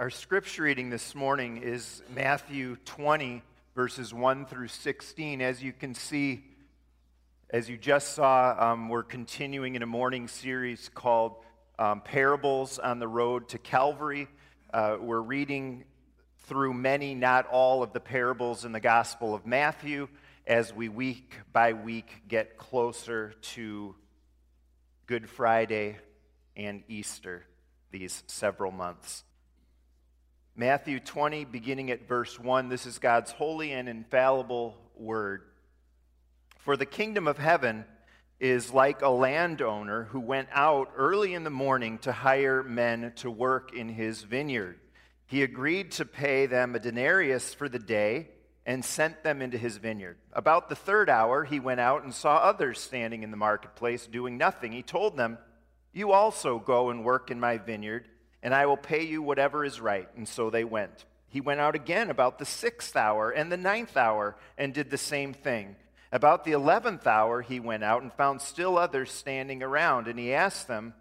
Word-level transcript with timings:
Our 0.00 0.10
scripture 0.10 0.64
reading 0.64 0.90
this 0.90 1.14
morning 1.14 1.58
is 1.58 2.02
Matthew 2.12 2.74
20, 2.84 3.44
verses 3.76 4.12
1 4.12 4.46
through 4.46 4.66
16. 4.66 5.40
As 5.40 5.62
you 5.62 5.72
can 5.72 5.94
see, 5.94 6.42
as 7.48 7.68
you 7.68 7.76
just 7.76 8.12
saw, 8.12 8.56
um, 8.58 8.88
we're 8.88 9.04
continuing 9.04 9.76
in 9.76 9.84
a 9.84 9.86
morning 9.86 10.26
series 10.26 10.90
called 10.92 11.36
um, 11.78 12.00
Parables 12.00 12.80
on 12.80 12.98
the 12.98 13.06
Road 13.06 13.50
to 13.50 13.58
Calvary. 13.58 14.26
Uh, 14.72 14.96
we're 15.00 15.20
reading 15.20 15.84
through 16.48 16.74
many, 16.74 17.14
not 17.14 17.46
all, 17.46 17.84
of 17.84 17.92
the 17.92 18.00
parables 18.00 18.64
in 18.64 18.72
the 18.72 18.80
Gospel 18.80 19.32
of 19.32 19.46
Matthew 19.46 20.08
as 20.44 20.74
we 20.74 20.88
week 20.88 21.36
by 21.52 21.72
week 21.72 22.22
get 22.26 22.58
closer 22.58 23.32
to 23.42 23.94
Good 25.06 25.30
Friday 25.30 25.98
and 26.56 26.82
Easter 26.88 27.44
these 27.92 28.24
several 28.26 28.72
months. 28.72 29.22
Matthew 30.56 31.00
20, 31.00 31.46
beginning 31.46 31.90
at 31.90 32.06
verse 32.06 32.38
1, 32.38 32.68
this 32.68 32.86
is 32.86 33.00
God's 33.00 33.32
holy 33.32 33.72
and 33.72 33.88
infallible 33.88 34.76
word. 34.94 35.42
For 36.58 36.76
the 36.76 36.86
kingdom 36.86 37.26
of 37.26 37.38
heaven 37.38 37.84
is 38.38 38.72
like 38.72 39.02
a 39.02 39.08
landowner 39.08 40.04
who 40.04 40.20
went 40.20 40.48
out 40.52 40.92
early 40.96 41.34
in 41.34 41.42
the 41.42 41.50
morning 41.50 41.98
to 41.98 42.12
hire 42.12 42.62
men 42.62 43.12
to 43.16 43.32
work 43.32 43.74
in 43.74 43.88
his 43.88 44.22
vineyard. 44.22 44.78
He 45.26 45.42
agreed 45.42 45.90
to 45.92 46.04
pay 46.04 46.46
them 46.46 46.76
a 46.76 46.78
denarius 46.78 47.52
for 47.52 47.68
the 47.68 47.80
day 47.80 48.28
and 48.64 48.84
sent 48.84 49.24
them 49.24 49.42
into 49.42 49.58
his 49.58 49.78
vineyard. 49.78 50.18
About 50.32 50.68
the 50.68 50.76
third 50.76 51.10
hour, 51.10 51.42
he 51.42 51.58
went 51.58 51.80
out 51.80 52.04
and 52.04 52.14
saw 52.14 52.36
others 52.36 52.78
standing 52.78 53.24
in 53.24 53.32
the 53.32 53.36
marketplace 53.36 54.06
doing 54.06 54.38
nothing. 54.38 54.70
He 54.70 54.82
told 54.82 55.16
them, 55.16 55.36
You 55.92 56.12
also 56.12 56.60
go 56.60 56.90
and 56.90 57.04
work 57.04 57.32
in 57.32 57.40
my 57.40 57.58
vineyard, 57.58 58.06
and 58.44 58.54
I 58.54 58.66
will 58.66 58.76
pay 58.76 59.02
you 59.02 59.22
whatever 59.22 59.64
is 59.64 59.80
right. 59.80 60.08
And 60.16 60.28
so 60.28 60.50
they 60.50 60.64
went. 60.64 61.06
He 61.28 61.40
went 61.40 61.60
out 61.60 61.74
again 61.74 62.10
about 62.10 62.38
the 62.38 62.44
sixth 62.44 62.94
hour 62.94 63.30
and 63.30 63.50
the 63.50 63.56
ninth 63.56 63.96
hour 63.96 64.36
and 64.58 64.72
did 64.72 64.90
the 64.90 64.98
same 64.98 65.32
thing. 65.32 65.74
About 66.12 66.44
the 66.44 66.52
eleventh 66.52 67.06
hour, 67.06 67.40
he 67.40 67.58
went 67.58 67.82
out 67.82 68.02
and 68.02 68.12
found 68.12 68.40
still 68.40 68.78
others 68.78 69.10
standing 69.10 69.62
around, 69.64 70.06
and 70.06 70.16
he 70.16 70.32
asked 70.32 70.68
them, 70.68 70.94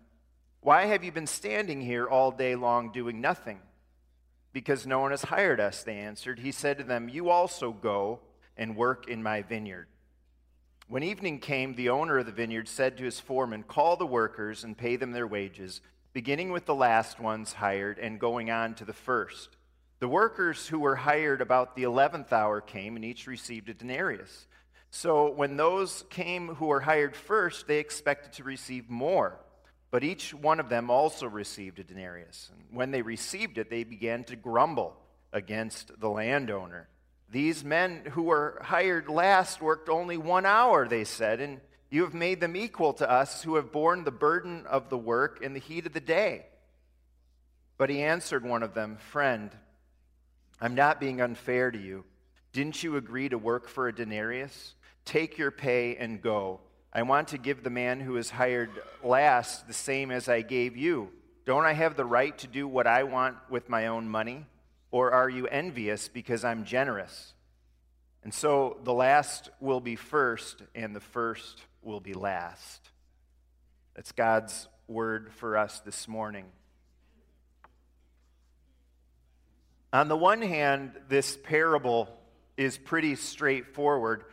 Why 0.62 0.86
have 0.86 1.04
you 1.04 1.12
been 1.12 1.28
standing 1.28 1.82
here 1.82 2.08
all 2.08 2.32
day 2.32 2.56
long 2.56 2.92
doing 2.92 3.22
nothing? 3.22 3.60
Because 4.54 4.88
no 4.88 5.00
one 5.00 5.12
has 5.12 5.24
hired 5.24 5.60
us, 5.60 5.84
they 5.84 5.98
answered. 5.98 6.40
He 6.40 6.52
said 6.52 6.78
to 6.78 6.84
them, 6.84 7.10
You 7.10 7.30
also 7.30 7.72
go 7.74 8.22
and 8.58 8.78
work 8.78 9.08
in 9.08 9.22
my 9.22 9.42
vineyard. 9.44 9.88
When 10.88 11.04
evening 11.04 11.40
came, 11.40 11.76
the 11.76 11.90
owner 11.90 12.20
of 12.20 12.26
the 12.26 12.32
vineyard 12.32 12.68
said 12.68 12.98
to 12.98 13.04
his 13.04 13.20
foreman, 13.20 13.64
Call 13.64 13.98
the 13.98 14.08
workers 14.08 14.64
and 14.64 14.78
pay 14.78 14.96
them 14.96 15.12
their 15.12 15.28
wages, 15.28 15.82
beginning 16.14 16.52
with 16.52 16.66
the 16.66 16.76
last 16.76 17.20
ones 17.20 17.54
hired 17.54 18.00
and 18.00 18.20
going 18.20 18.50
on 18.50 18.76
to 18.76 18.86
the 18.86 18.94
first. 18.94 19.50
The 20.00 20.08
workers 20.08 20.68
who 20.68 20.80
were 20.80 20.96
hired 20.96 21.42
about 21.42 21.76
the 21.76 21.84
eleventh 21.84 22.32
hour 22.32 22.62
came, 22.62 22.96
and 22.96 23.04
each 23.04 23.26
received 23.26 23.70
a 23.70 23.74
denarius. 23.74 24.48
So 24.92 25.32
when 25.32 25.58
those 25.58 26.04
came 26.10 26.56
who 26.56 26.68
were 26.68 26.82
hired 26.82 27.16
first, 27.16 27.68
they 27.68 27.80
expected 27.80 28.34
to 28.34 28.44
receive 28.44 28.90
more. 28.90 29.40
But 29.90 30.04
each 30.04 30.34
one 30.34 30.60
of 30.60 30.70
them 30.70 30.90
also 30.90 31.28
received 31.28 31.80
a 31.80 31.84
denarius. 31.84 32.52
And 32.52 32.78
when 32.78 32.92
they 32.92 33.02
received 33.02 33.58
it, 33.58 33.70
they 33.70 33.84
began 33.84 34.24
to 34.26 34.36
grumble 34.36 34.96
against 35.32 36.00
the 36.00 36.10
landowner. 36.10 36.90
These 37.32 37.64
men 37.64 38.02
who 38.12 38.24
were 38.24 38.60
hired 38.62 39.08
last 39.08 39.62
worked 39.62 39.90
only 39.90 40.18
one 40.18 40.46
hour, 40.46 40.88
they 40.88 41.04
said, 41.04 41.40
and 41.40 41.60
you 41.94 42.02
have 42.02 42.16
made 42.16 42.40
them 42.40 42.56
equal 42.56 42.92
to 42.94 43.08
us 43.08 43.44
who 43.44 43.54
have 43.54 43.72
borne 43.72 44.04
the 44.04 44.10
burden 44.10 44.66
of 44.66 44.90
the 44.90 44.98
work 44.98 45.44
in 45.44 45.54
the 45.54 45.60
heat 45.60 45.86
of 45.86 45.94
the 45.94 46.00
day. 46.00 46.44
But 47.78 47.92
he 47.92 48.02
answered 48.02 48.44
one 48.44 48.64
of 48.64 48.74
them, 48.74 48.98
Friend, 49.12 49.52
I'm 50.60 50.74
not 50.74 51.00
being 51.00 51.22
unfair 51.22 51.70
to 51.70 51.78
you. 51.78 52.04
Didn't 52.52 52.82
you 52.82 52.98
agree 52.98 53.30
to 53.30 53.38
work 53.38 53.68
for 53.68 53.88
a 53.88 53.94
denarius? 53.94 54.74
Take 55.06 55.38
your 55.38 55.52
pay 55.52 55.96
and 55.96 56.20
go. 56.20 56.62
I 56.92 57.04
want 57.04 57.28
to 57.28 57.38
give 57.38 57.62
the 57.62 57.70
man 57.70 58.00
who 58.00 58.18
is 58.18 58.32
hired 58.32 58.72
last 59.04 59.68
the 59.68 59.74
same 59.74 60.10
as 60.10 60.28
I 60.28 60.42
gave 60.42 60.76
you. 60.76 61.10
Don't 61.46 61.64
I 61.64 61.74
have 61.74 61.96
the 61.96 62.06
right 62.06 62.36
to 62.40 62.48
do 62.48 62.68
what 62.68 62.88
I 62.88 63.04
want 63.04 63.38
with 63.52 63.70
my 63.70 63.86
own 63.86 64.10
money? 64.10 64.48
Or 64.90 65.12
are 65.12 65.30
you 65.30 65.46
envious 65.46 66.08
because 66.08 66.44
I'm 66.44 66.66
generous? 66.66 67.34
And 68.24 68.34
so 68.34 68.78
the 68.84 68.94
last 68.94 69.50
will 69.60 69.82
be 69.82 69.96
first, 69.96 70.62
and 70.74 70.96
the 70.96 71.02
first 71.02 71.62
will 71.82 72.00
be 72.00 72.14
last. 72.14 72.90
That's 73.96 74.14
God's 74.14 74.68
word 74.88 75.32
for 75.34 75.58
us 75.58 75.82
this 75.82 76.08
morning. 76.08 76.46
On 79.92 80.08
the 80.08 80.18
one 80.18 80.42
hand, 80.42 80.94
this 81.10 81.38
parable 81.44 82.10
is 82.56 82.78
pretty 82.78 83.16
straightforward. 83.16 84.24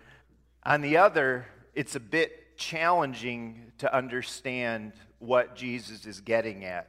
On 0.64 0.80
the 0.80 0.98
other, 0.98 1.46
it's 1.74 1.96
a 1.96 2.00
bit 2.00 2.56
challenging 2.56 3.72
to 3.78 3.94
understand 3.94 4.92
what 5.18 5.56
Jesus 5.56 6.06
is 6.06 6.20
getting 6.20 6.64
at. 6.64 6.88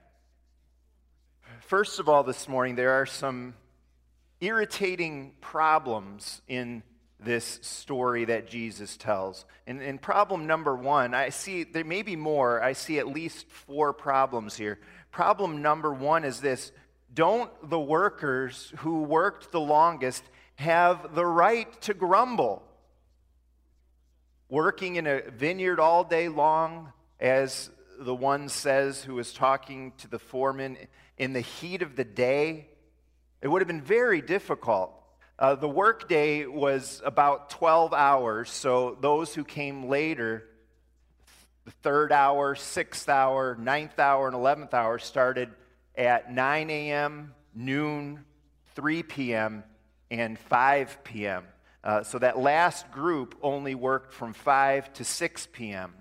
First 1.62 2.00
of 2.00 2.08
all, 2.08 2.24
this 2.24 2.48
morning, 2.48 2.76
there 2.76 2.92
are 2.92 3.06
some 3.06 3.56
irritating 4.40 5.34
problems 5.42 6.42
in 6.48 6.84
this 7.24 7.60
story 7.62 8.26
that 8.26 8.50
Jesus 8.50 8.98
tells. 8.98 9.46
And, 9.68 9.82
and, 9.82 10.02
problem 10.02 10.48
number 10.48 10.76
one, 10.76 11.14
I 11.14 11.30
see 11.30 11.64
there 11.64 11.84
may 11.84 12.02
be 12.02 12.16
more. 12.16 12.62
I 12.62 12.74
see 12.74 13.00
at 13.00 13.08
least 13.08 13.48
four 13.50 13.94
problems 13.94 14.56
here. 14.56 14.80
Problem 15.12 15.62
number 15.62 15.94
one 15.94 16.24
is 16.24 16.42
this 16.42 16.72
Don't 17.14 17.52
the 17.70 17.80
workers 17.80 18.74
who 18.78 19.04
worked 19.04 19.52
the 19.52 19.62
longest 19.62 20.24
have 20.56 21.16
the 21.16 21.26
right 21.26 21.82
to 21.82 21.94
grumble? 21.94 22.64
working 24.52 24.98
in 24.98 25.08
a 25.08 25.22
vineyard 25.32 25.80
all 25.80 26.04
day 26.04 26.28
long, 26.28 26.92
as 27.22 27.72
the 27.98 28.14
one 28.14 28.50
says 28.50 29.02
who 29.02 29.16
was 29.16 29.32
talking 29.32 29.94
to 29.98 30.10
the 30.10 30.20
foreman 30.20 30.78
in 31.18 31.32
the 31.32 31.40
heat 31.40 31.82
of 31.82 31.96
the 31.96 32.04
day, 32.04 32.68
it 33.42 33.48
would 33.48 33.62
have 33.62 33.68
been 33.68 33.82
very 33.82 34.22
difficult. 34.22 34.92
Uh, 35.42 35.56
the 35.56 35.68
workday 35.68 36.46
was 36.46 37.02
about 37.04 37.50
12 37.50 37.96
hours, 37.96 38.48
so 38.48 38.96
those 39.02 39.34
who 39.34 39.44
came 39.44 39.88
later, 39.88 40.48
the 41.66 41.72
third 41.82 42.12
hour, 42.12 42.54
sixth 42.54 43.10
hour, 43.10 43.58
ninth 43.60 43.98
hour, 43.98 44.28
and 44.28 44.38
11th 44.38 44.72
hour, 44.76 45.00
started 45.00 45.50
at 45.96 46.32
9 46.32 46.70
a.m., 46.70 47.34
noon, 47.56 48.24
3 48.76 49.02
p.m., 49.02 49.64
and 50.12 50.38
5 50.38 51.04
p.m. 51.04 51.46
Uh, 51.84 52.04
so 52.04 52.20
that 52.20 52.38
last 52.38 52.92
group 52.92 53.36
only 53.42 53.74
worked 53.74 54.14
from 54.14 54.34
5 54.34 54.94
to 54.94 55.04
6 55.04 55.48
p.m. 55.54 55.96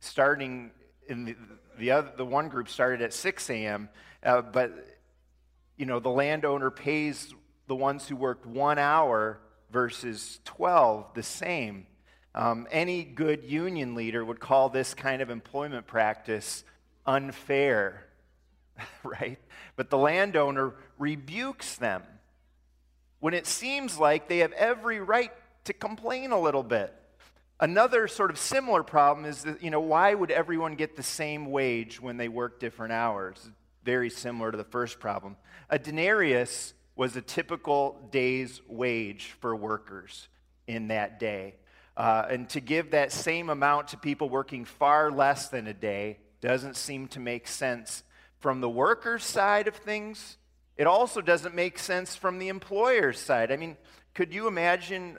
Starting 0.00 0.70
in 1.08 1.26
the, 1.26 1.36
the, 1.78 1.90
other, 1.90 2.10
the 2.16 2.24
one 2.24 2.48
group 2.48 2.70
started 2.70 3.02
at 3.02 3.12
6 3.12 3.50
a.m., 3.50 3.90
uh, 4.22 4.40
but 4.40 4.72
you 5.76 5.84
know, 5.84 6.00
the 6.00 6.08
landowner 6.08 6.70
pays 6.70 7.34
the 7.72 7.76
ones 7.76 8.06
who 8.06 8.14
worked 8.14 8.44
one 8.44 8.78
hour 8.78 9.40
versus 9.70 10.40
12 10.44 11.06
the 11.14 11.22
same. 11.22 11.86
Um, 12.34 12.68
any 12.70 13.02
good 13.02 13.44
union 13.44 13.94
leader 13.94 14.22
would 14.22 14.40
call 14.40 14.68
this 14.68 14.92
kind 14.92 15.22
of 15.22 15.30
employment 15.30 15.86
practice 15.86 16.64
unfair, 17.06 18.04
right? 19.02 19.38
But 19.74 19.88
the 19.88 19.96
landowner 19.96 20.74
rebukes 20.98 21.76
them 21.76 22.02
when 23.20 23.32
it 23.32 23.46
seems 23.46 23.96
like 23.96 24.28
they 24.28 24.40
have 24.40 24.52
every 24.52 25.00
right 25.00 25.32
to 25.64 25.72
complain 25.72 26.30
a 26.30 26.38
little 26.38 26.62
bit. 26.62 26.92
Another 27.58 28.06
sort 28.06 28.30
of 28.30 28.36
similar 28.36 28.82
problem 28.82 29.24
is 29.24 29.44
that, 29.44 29.62
you 29.62 29.70
know, 29.70 29.80
why 29.80 30.12
would 30.12 30.30
everyone 30.30 30.74
get 30.74 30.94
the 30.94 31.02
same 31.02 31.50
wage 31.50 32.02
when 32.02 32.18
they 32.18 32.28
work 32.28 32.60
different 32.60 32.92
hours? 32.92 33.50
Very 33.82 34.10
similar 34.10 34.50
to 34.50 34.58
the 34.58 34.62
first 34.62 35.00
problem. 35.00 35.38
A 35.70 35.78
denarius 35.78 36.74
was 36.96 37.16
a 37.16 37.22
typical 37.22 38.08
day's 38.10 38.60
wage 38.68 39.34
for 39.40 39.56
workers 39.56 40.28
in 40.66 40.88
that 40.88 41.18
day. 41.18 41.54
Uh, 41.96 42.26
and 42.30 42.48
to 42.50 42.60
give 42.60 42.92
that 42.92 43.12
same 43.12 43.50
amount 43.50 43.88
to 43.88 43.96
people 43.96 44.28
working 44.28 44.64
far 44.64 45.10
less 45.10 45.48
than 45.48 45.66
a 45.66 45.74
day 45.74 46.18
doesn't 46.40 46.76
seem 46.76 47.08
to 47.08 47.20
make 47.20 47.46
sense 47.46 48.02
from 48.40 48.60
the 48.60 48.68
worker's 48.68 49.24
side 49.24 49.68
of 49.68 49.76
things 49.76 50.36
it 50.76 50.86
also 50.86 51.20
doesn't 51.20 51.54
make 51.54 51.78
sense 51.78 52.16
from 52.16 52.38
the 52.38 52.48
employer's 52.48 53.18
side. 53.18 53.52
I 53.52 53.56
mean, 53.56 53.76
could 54.14 54.32
you 54.32 54.46
imagine 54.48 55.18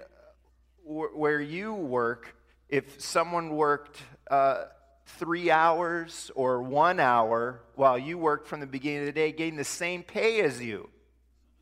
where 0.84 1.40
you 1.40 1.74
work 1.74 2.36
if 2.70 3.02
someone 3.02 3.52
worked 3.52 4.02
uh, 4.30 4.66
three 5.06 5.52
hours 5.52 6.32
or 6.36 6.62
one 6.62 7.00
hour 7.00 7.62
while 7.76 7.98
you 7.98 8.18
worked 8.18 8.48
from 8.48 8.60
the 8.60 8.68
beginning 8.68 9.02
of 9.02 9.06
the 9.06 9.12
day, 9.12 9.32
getting 9.32 9.56
the 9.56 9.64
same 9.64 10.02
pay 10.02 10.42
as 10.42 10.62
you? 10.62 10.90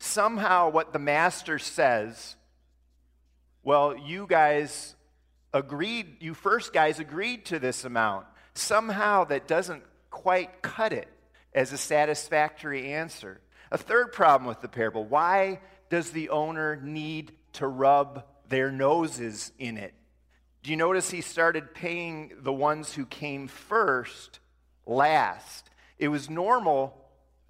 Somehow, 0.04 0.68
what 0.68 0.92
the 0.92 0.98
master 0.98 1.60
says, 1.60 2.34
well, 3.62 3.96
you 3.96 4.26
guys 4.26 4.96
agreed, 5.54 6.16
you 6.18 6.34
first 6.34 6.72
guys 6.72 6.98
agreed 6.98 7.44
to 7.46 7.60
this 7.60 7.84
amount. 7.84 8.26
Somehow, 8.52 9.22
that 9.26 9.46
doesn't 9.46 9.84
quite 10.10 10.60
cut 10.60 10.92
it. 10.92 11.06
as 11.54 11.72
a 11.72 11.78
satisfactory 11.78 12.92
answer. 12.92 13.40
A 13.70 13.78
third 13.78 14.12
problem 14.12 14.48
with 14.48 14.60
the 14.60 14.68
parable 14.68 15.04
why 15.04 15.60
does 15.88 16.10
the 16.10 16.30
owner 16.30 16.74
need 16.82 17.32
to 17.52 17.68
rub 17.68 18.24
their 18.48 18.72
noses 18.72 19.52
in 19.56 19.76
it? 19.76 19.94
Do 20.64 20.70
you 20.70 20.76
notice 20.76 21.10
he 21.10 21.20
started 21.20 21.74
paying 21.74 22.32
the 22.40 22.52
ones 22.52 22.92
who 22.92 23.06
came 23.06 23.46
first 23.46 24.40
last? 24.84 25.70
It 25.96 26.08
was 26.08 26.28
normal 26.28 26.96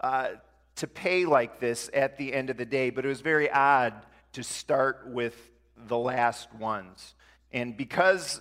uh, 0.01 0.33
to 0.77 0.87
pay 0.87 1.25
like 1.25 1.61
this 1.61 1.91
at 1.93 2.17
the 2.17 2.33
end 2.33 2.51
of 2.51 2.57
the 2.57 2.65
day, 2.65 2.91
but 2.91 3.05
it 3.05 3.09
was 3.09 3.21
very 3.21 3.51
odd 3.51 3.95
to 4.33 4.43
start 4.43 5.03
with 5.07 5.37
the 5.77 5.99
last 5.99 6.53
ones. 6.55 7.15
And 7.53 7.77
because 7.77 8.41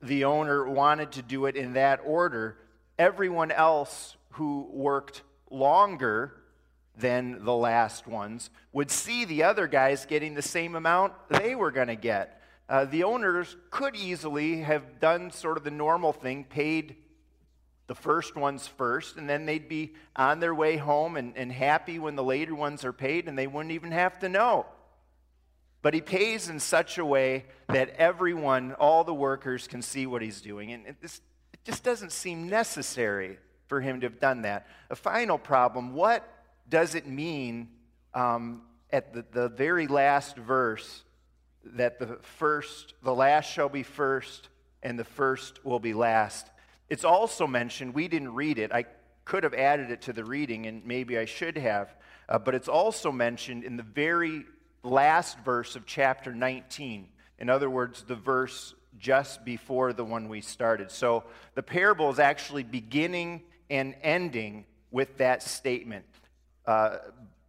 the 0.00 0.24
owner 0.24 0.68
wanted 0.68 1.12
to 1.12 1.22
do 1.22 1.46
it 1.46 1.56
in 1.56 1.72
that 1.74 2.00
order, 2.04 2.58
everyone 2.98 3.50
else 3.50 4.16
who 4.32 4.68
worked 4.72 5.22
longer 5.50 6.34
than 6.96 7.44
the 7.44 7.54
last 7.54 8.06
ones 8.06 8.50
would 8.72 8.90
see 8.90 9.24
the 9.24 9.42
other 9.42 9.66
guys 9.66 10.06
getting 10.06 10.34
the 10.34 10.42
same 10.42 10.74
amount 10.74 11.12
they 11.28 11.54
were 11.54 11.70
going 11.70 11.88
to 11.88 11.96
get. 11.96 12.40
Uh, 12.68 12.84
the 12.84 13.04
owners 13.04 13.56
could 13.70 13.96
easily 13.96 14.60
have 14.60 15.00
done 15.00 15.30
sort 15.30 15.56
of 15.56 15.64
the 15.64 15.70
normal 15.70 16.12
thing, 16.12 16.44
paid 16.44 16.96
the 17.92 18.00
first 18.00 18.36
ones 18.36 18.66
first, 18.66 19.18
and 19.18 19.28
then 19.28 19.44
they'd 19.44 19.68
be 19.68 19.92
on 20.16 20.40
their 20.40 20.54
way 20.54 20.78
home 20.78 21.14
and, 21.18 21.36
and 21.36 21.52
happy 21.52 21.98
when 21.98 22.16
the 22.16 22.24
later 22.24 22.54
ones 22.54 22.86
are 22.86 22.92
paid, 22.94 23.28
and 23.28 23.36
they 23.36 23.46
wouldn't 23.46 23.72
even 23.72 23.92
have 23.92 24.18
to 24.18 24.30
know. 24.30 24.64
But 25.82 25.92
he 25.92 26.00
pays 26.00 26.48
in 26.48 26.58
such 26.58 26.96
a 26.96 27.04
way 27.04 27.44
that 27.68 27.90
everyone, 27.98 28.72
all 28.80 29.04
the 29.04 29.12
workers, 29.12 29.68
can 29.68 29.82
see 29.82 30.06
what 30.06 30.22
he's 30.22 30.40
doing. 30.40 30.72
And 30.72 30.86
it, 30.86 31.02
this, 31.02 31.20
it 31.52 31.62
just 31.64 31.84
doesn't 31.84 32.12
seem 32.12 32.48
necessary 32.48 33.36
for 33.66 33.82
him 33.82 34.00
to 34.00 34.06
have 34.06 34.18
done 34.18 34.40
that. 34.40 34.68
A 34.88 34.96
final 34.96 35.36
problem 35.36 35.92
what 35.92 36.26
does 36.66 36.94
it 36.94 37.06
mean 37.06 37.68
um, 38.14 38.62
at 38.88 39.12
the, 39.12 39.22
the 39.32 39.50
very 39.50 39.86
last 39.86 40.38
verse 40.38 41.04
that 41.62 41.98
the 41.98 42.16
first, 42.22 42.94
the 43.02 43.14
last 43.14 43.52
shall 43.52 43.68
be 43.68 43.82
first, 43.82 44.48
and 44.82 44.98
the 44.98 45.04
first 45.04 45.62
will 45.62 45.78
be 45.78 45.92
last? 45.92 46.48
It's 46.92 47.04
also 47.04 47.46
mentioned, 47.46 47.94
we 47.94 48.06
didn't 48.06 48.34
read 48.34 48.58
it. 48.58 48.70
I 48.70 48.84
could 49.24 49.44
have 49.44 49.54
added 49.54 49.90
it 49.90 50.02
to 50.02 50.12
the 50.12 50.26
reading, 50.26 50.66
and 50.66 50.84
maybe 50.84 51.16
I 51.16 51.24
should 51.24 51.56
have. 51.56 51.94
Uh, 52.28 52.38
but 52.38 52.54
it's 52.54 52.68
also 52.68 53.10
mentioned 53.10 53.64
in 53.64 53.78
the 53.78 53.82
very 53.82 54.44
last 54.82 55.38
verse 55.38 55.74
of 55.74 55.86
chapter 55.86 56.34
19. 56.34 57.08
In 57.38 57.48
other 57.48 57.70
words, 57.70 58.02
the 58.02 58.14
verse 58.14 58.74
just 58.98 59.42
before 59.42 59.94
the 59.94 60.04
one 60.04 60.28
we 60.28 60.42
started. 60.42 60.90
So 60.90 61.24
the 61.54 61.62
parable 61.62 62.10
is 62.10 62.18
actually 62.18 62.62
beginning 62.62 63.44
and 63.70 63.94
ending 64.02 64.66
with 64.90 65.16
that 65.16 65.42
statement. 65.42 66.04
Uh, 66.66 66.98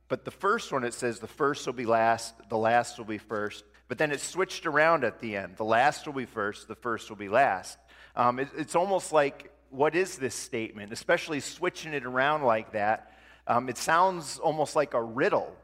but 0.08 0.24
the 0.24 0.32
first 0.32 0.72
one, 0.72 0.86
it 0.86 0.94
says 0.94 1.20
the 1.20 1.28
first 1.28 1.66
will 1.66 1.74
be 1.74 1.86
last, 1.86 2.34
the 2.48 2.58
last 2.58 2.98
will 2.98 3.04
be 3.04 3.18
first. 3.18 3.66
But 3.90 3.98
then 3.98 4.12
it's 4.12 4.24
switched 4.24 4.66
around 4.66 5.04
at 5.04 5.20
the 5.20 5.36
end. 5.36 5.58
The 5.58 5.66
last 5.66 6.06
will 6.06 6.14
be 6.14 6.26
first, 6.26 6.70
the 6.70 6.76
first 6.76 7.10
will 7.10 7.18
be 7.18 7.28
last. 7.28 7.78
Um, 8.16 8.40
it, 8.40 8.50
it's 8.58 8.76
almost 8.76 9.12
like, 9.12 9.52
what 9.70 9.96
is 9.96 10.18
this 10.18 10.36
statement? 10.36 10.94
Especially 10.94 11.40
switching 11.40 11.94
it 11.94 12.06
around 12.06 12.44
like 12.44 12.74
that. 12.74 13.14
Um, 13.48 13.70
it 13.70 13.78
sounds 13.78 14.40
almost 14.40 14.76
like 14.76 14.94
a 14.94 15.02
riddle 15.02 15.56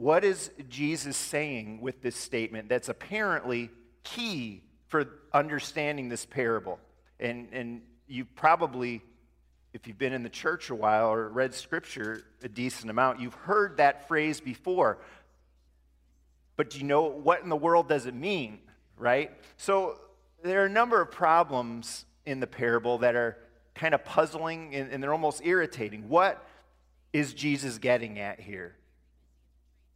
what 0.00 0.24
is 0.24 0.50
Jesus 0.70 1.14
saying 1.14 1.82
with 1.82 2.00
this 2.00 2.16
statement 2.16 2.70
that's 2.70 2.88
apparently 2.88 3.68
key 4.02 4.62
for 4.88 5.20
understanding 5.34 6.08
this 6.08 6.24
parable? 6.24 6.78
And, 7.20 7.48
and 7.52 7.82
you 8.08 8.24
probably, 8.24 9.02
if 9.74 9.86
you've 9.86 9.98
been 9.98 10.14
in 10.14 10.22
the 10.22 10.30
church 10.30 10.70
a 10.70 10.74
while 10.74 11.12
or 11.12 11.28
read 11.28 11.52
scripture 11.52 12.24
a 12.42 12.48
decent 12.48 12.90
amount, 12.90 13.20
you've 13.20 13.34
heard 13.34 13.76
that 13.76 14.08
phrase 14.08 14.40
before. 14.40 14.96
But 16.56 16.70
do 16.70 16.78
you 16.78 16.84
know 16.84 17.02
what 17.02 17.42
in 17.42 17.50
the 17.50 17.56
world 17.56 17.86
does 17.86 18.06
it 18.06 18.14
mean, 18.14 18.60
right? 18.96 19.30
So 19.58 20.00
there 20.42 20.62
are 20.62 20.66
a 20.66 20.70
number 20.70 21.00
of 21.00 21.10
problems 21.10 22.04
in 22.24 22.40
the 22.40 22.46
parable 22.46 22.98
that 22.98 23.14
are 23.14 23.36
kind 23.74 23.94
of 23.94 24.04
puzzling 24.04 24.74
and, 24.74 24.90
and 24.90 25.02
they're 25.02 25.12
almost 25.12 25.42
irritating. 25.44 26.08
What 26.08 26.44
is 27.12 27.34
Jesus 27.34 27.78
getting 27.78 28.18
at 28.18 28.40
here? 28.40 28.76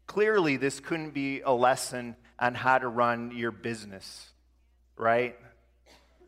Clearly, 0.07 0.57
this 0.57 0.81
couldn't 0.81 1.11
be 1.11 1.41
a 1.41 1.53
lesson 1.53 2.17
on 2.39 2.55
how 2.55 2.79
to 2.79 2.89
run 2.89 3.33
your 3.37 3.51
business, 3.51 4.29
right? 4.97 5.37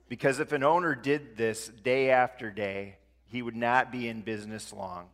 Because 0.08 0.40
if 0.40 0.52
an 0.52 0.62
owner 0.62 0.94
did 0.94 1.36
this 1.36 1.68
day 1.68 2.10
after 2.10 2.50
day, 2.50 2.96
he 3.26 3.42
would 3.42 3.56
not 3.56 3.90
be 3.90 4.08
in 4.08 4.22
business 4.22 4.72
long. 4.72 5.08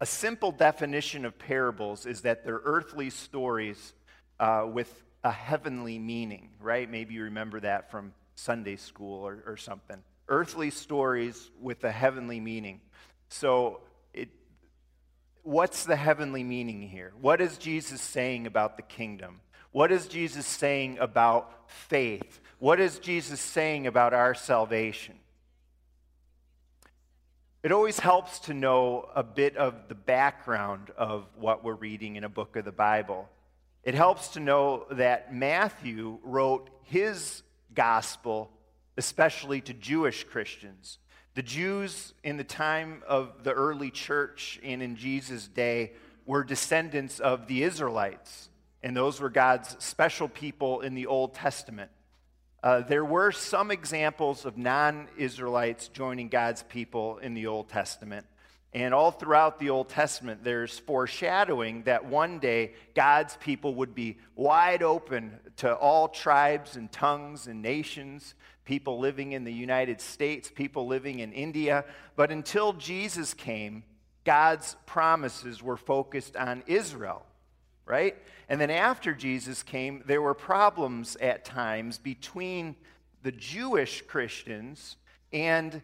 A 0.00 0.06
simple 0.06 0.52
definition 0.52 1.24
of 1.24 1.38
parables 1.38 2.06
is 2.06 2.22
that 2.22 2.44
they're 2.44 2.60
earthly 2.64 3.10
stories 3.10 3.92
uh, 4.38 4.66
with 4.70 5.03
a 5.24 5.32
heavenly 5.32 5.98
meaning, 5.98 6.50
right? 6.60 6.88
Maybe 6.88 7.14
you 7.14 7.24
remember 7.24 7.58
that 7.60 7.90
from 7.90 8.12
Sunday 8.36 8.76
school 8.76 9.26
or, 9.26 9.42
or 9.46 9.56
something. 9.56 9.96
Earthly 10.28 10.70
stories 10.70 11.50
with 11.60 11.82
a 11.84 11.90
heavenly 11.90 12.40
meaning. 12.40 12.80
So 13.28 13.80
what's 15.42 15.84
the 15.84 15.96
heavenly 15.96 16.42
meaning 16.42 16.82
here? 16.82 17.12
What 17.20 17.40
is 17.40 17.58
Jesus 17.58 18.00
saying 18.00 18.46
about 18.46 18.76
the 18.76 18.82
kingdom? 18.82 19.40
What 19.72 19.92
is 19.92 20.06
Jesus 20.06 20.46
saying 20.46 20.98
about 21.00 21.70
faith? 21.70 22.40
What 22.58 22.80
is 22.80 22.98
Jesus 22.98 23.40
saying 23.40 23.86
about 23.86 24.14
our 24.14 24.34
salvation? 24.34 25.16
It 27.62 27.72
always 27.72 27.98
helps 27.98 28.40
to 28.40 28.54
know 28.54 29.08
a 29.14 29.22
bit 29.22 29.56
of 29.56 29.88
the 29.88 29.94
background 29.94 30.90
of 30.96 31.26
what 31.38 31.64
we're 31.64 31.74
reading 31.74 32.16
in 32.16 32.24
a 32.24 32.28
book 32.28 32.56
of 32.56 32.64
the 32.64 32.72
Bible. 32.72 33.28
It 33.84 33.94
helps 33.94 34.28
to 34.28 34.40
know 34.40 34.86
that 34.90 35.34
Matthew 35.34 36.18
wrote 36.22 36.70
his 36.84 37.42
gospel 37.74 38.50
especially 38.96 39.60
to 39.62 39.74
Jewish 39.74 40.24
Christians. 40.24 40.98
The 41.34 41.42
Jews 41.42 42.14
in 42.22 42.36
the 42.36 42.44
time 42.44 43.02
of 43.08 43.42
the 43.42 43.52
early 43.52 43.90
church 43.90 44.60
and 44.62 44.82
in 44.82 44.96
Jesus' 44.96 45.48
day 45.48 45.92
were 46.26 46.44
descendants 46.44 47.18
of 47.20 47.48
the 47.48 47.64
Israelites, 47.64 48.48
and 48.82 48.96
those 48.96 49.20
were 49.20 49.30
God's 49.30 49.76
special 49.84 50.28
people 50.28 50.80
in 50.80 50.94
the 50.94 51.06
Old 51.06 51.34
Testament. 51.34 51.90
Uh, 52.62 52.80
there 52.80 53.04
were 53.04 53.32
some 53.32 53.70
examples 53.70 54.46
of 54.46 54.56
non 54.56 55.08
Israelites 55.18 55.88
joining 55.88 56.28
God's 56.28 56.62
people 56.62 57.18
in 57.18 57.34
the 57.34 57.46
Old 57.46 57.68
Testament. 57.68 58.26
And 58.74 58.92
all 58.92 59.12
throughout 59.12 59.60
the 59.60 59.70
Old 59.70 59.88
Testament, 59.88 60.42
there's 60.42 60.80
foreshadowing 60.80 61.84
that 61.84 62.04
one 62.04 62.40
day 62.40 62.74
God's 62.94 63.36
people 63.36 63.76
would 63.76 63.94
be 63.94 64.18
wide 64.34 64.82
open 64.82 65.38
to 65.58 65.72
all 65.72 66.08
tribes 66.08 66.74
and 66.76 66.90
tongues 66.90 67.46
and 67.46 67.62
nations 67.62 68.34
people 68.64 68.98
living 68.98 69.32
in 69.32 69.44
the 69.44 69.52
United 69.52 70.00
States, 70.00 70.50
people 70.54 70.86
living 70.86 71.18
in 71.20 71.32
India. 71.32 71.84
But 72.16 72.30
until 72.30 72.72
Jesus 72.72 73.34
came, 73.34 73.84
God's 74.24 74.76
promises 74.86 75.62
were 75.62 75.76
focused 75.76 76.36
on 76.36 76.62
Israel, 76.66 77.24
right? 77.84 78.16
And 78.48 78.60
then 78.60 78.70
after 78.70 79.12
Jesus 79.12 79.62
came, 79.62 80.02
there 80.06 80.22
were 80.22 80.34
problems 80.34 81.16
at 81.16 81.44
times 81.44 81.98
between 81.98 82.74
the 83.22 83.32
Jewish 83.32 84.02
Christians 84.02 84.96
and 85.32 85.82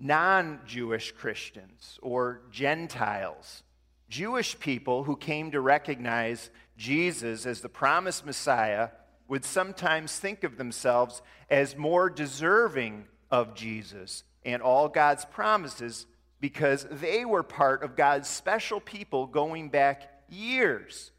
non 0.00 0.60
Jewish 0.66 1.12
Christians 1.12 1.98
or 2.02 2.40
Gentiles. 2.50 3.62
Jewish 4.08 4.58
people 4.58 5.04
who 5.04 5.16
came 5.16 5.52
to 5.52 5.60
recognize 5.60 6.50
Jesus 6.76 7.46
as 7.46 7.60
the 7.60 7.68
promised 7.68 8.26
Messiah 8.26 8.88
would 9.28 9.44
sometimes 9.44 10.18
think 10.18 10.42
of 10.42 10.56
themselves 10.56 11.22
as 11.48 11.76
more 11.76 12.10
deserving 12.10 13.04
of 13.30 13.54
Jesus 13.54 14.24
and 14.44 14.62
all 14.62 14.88
God's 14.88 15.24
promises 15.24 16.06
because 16.40 16.86
they 16.90 17.24
were 17.24 17.42
part 17.42 17.84
of 17.84 17.94
God's 17.94 18.28
special 18.28 18.80
people 18.80 19.26
going 19.26 19.68
back 19.68 20.10
years. 20.28 21.12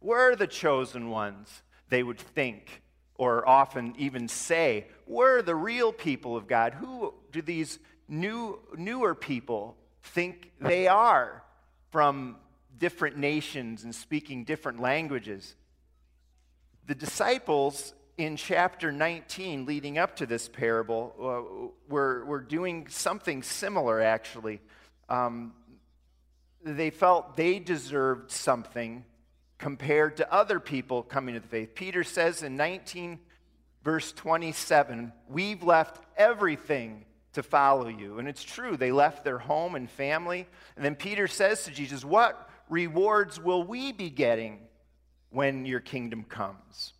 We're 0.00 0.36
the 0.36 0.46
chosen 0.46 1.10
ones, 1.10 1.62
they 1.88 2.02
would 2.02 2.20
think, 2.20 2.82
or 3.16 3.46
often 3.46 3.94
even 3.98 4.28
say. 4.28 4.86
We're 5.06 5.42
the 5.42 5.56
real 5.56 5.92
people 5.92 6.36
of 6.36 6.46
God. 6.46 6.74
Who 6.74 7.12
do 7.32 7.42
these 7.42 7.78
new, 8.08 8.58
newer 8.76 9.14
people 9.14 9.76
think 10.02 10.52
they 10.60 10.88
are 10.88 11.42
from 11.90 12.36
different 12.78 13.16
nations 13.16 13.84
and 13.84 13.94
speaking 13.94 14.44
different 14.44 14.80
languages? 14.80 15.54
The 16.86 16.94
disciples 16.94 17.94
in 18.16 18.36
chapter 18.36 18.90
19, 18.90 19.66
leading 19.66 19.98
up 19.98 20.16
to 20.16 20.26
this 20.26 20.48
parable, 20.48 21.14
uh, 21.20 21.68
were, 21.88 22.24
were 22.24 22.40
doing 22.40 22.88
something 22.88 23.42
similar, 23.42 24.00
actually. 24.00 24.60
Um, 25.08 25.52
they 26.64 26.90
felt 26.90 27.36
they 27.36 27.60
deserved 27.60 28.32
something 28.32 29.04
compared 29.58 30.16
to 30.16 30.32
other 30.32 30.60
people 30.60 31.02
coming 31.02 31.34
to 31.34 31.40
the 31.40 31.48
faith. 31.48 31.74
Peter 31.74 32.02
says 32.02 32.42
in 32.42 32.56
19, 32.56 33.20
verse 33.84 34.12
27, 34.12 35.12
We've 35.28 35.62
left 35.62 36.00
everything 36.16 37.04
to 37.38 37.42
follow 37.42 37.88
you. 37.88 38.18
And 38.18 38.28
it's 38.28 38.44
true, 38.44 38.76
they 38.76 38.92
left 38.92 39.24
their 39.24 39.38
home 39.38 39.74
and 39.74 39.88
family. 39.88 40.46
And 40.76 40.84
then 40.84 40.94
Peter 40.94 41.26
says 41.26 41.64
to 41.64 41.70
Jesus, 41.70 42.04
What 42.04 42.48
rewards 42.68 43.40
will 43.40 43.62
we 43.62 43.92
be 43.92 44.10
getting 44.10 44.58
when 45.30 45.64
your 45.64 45.80
kingdom 45.80 46.24
comes? 46.24 46.92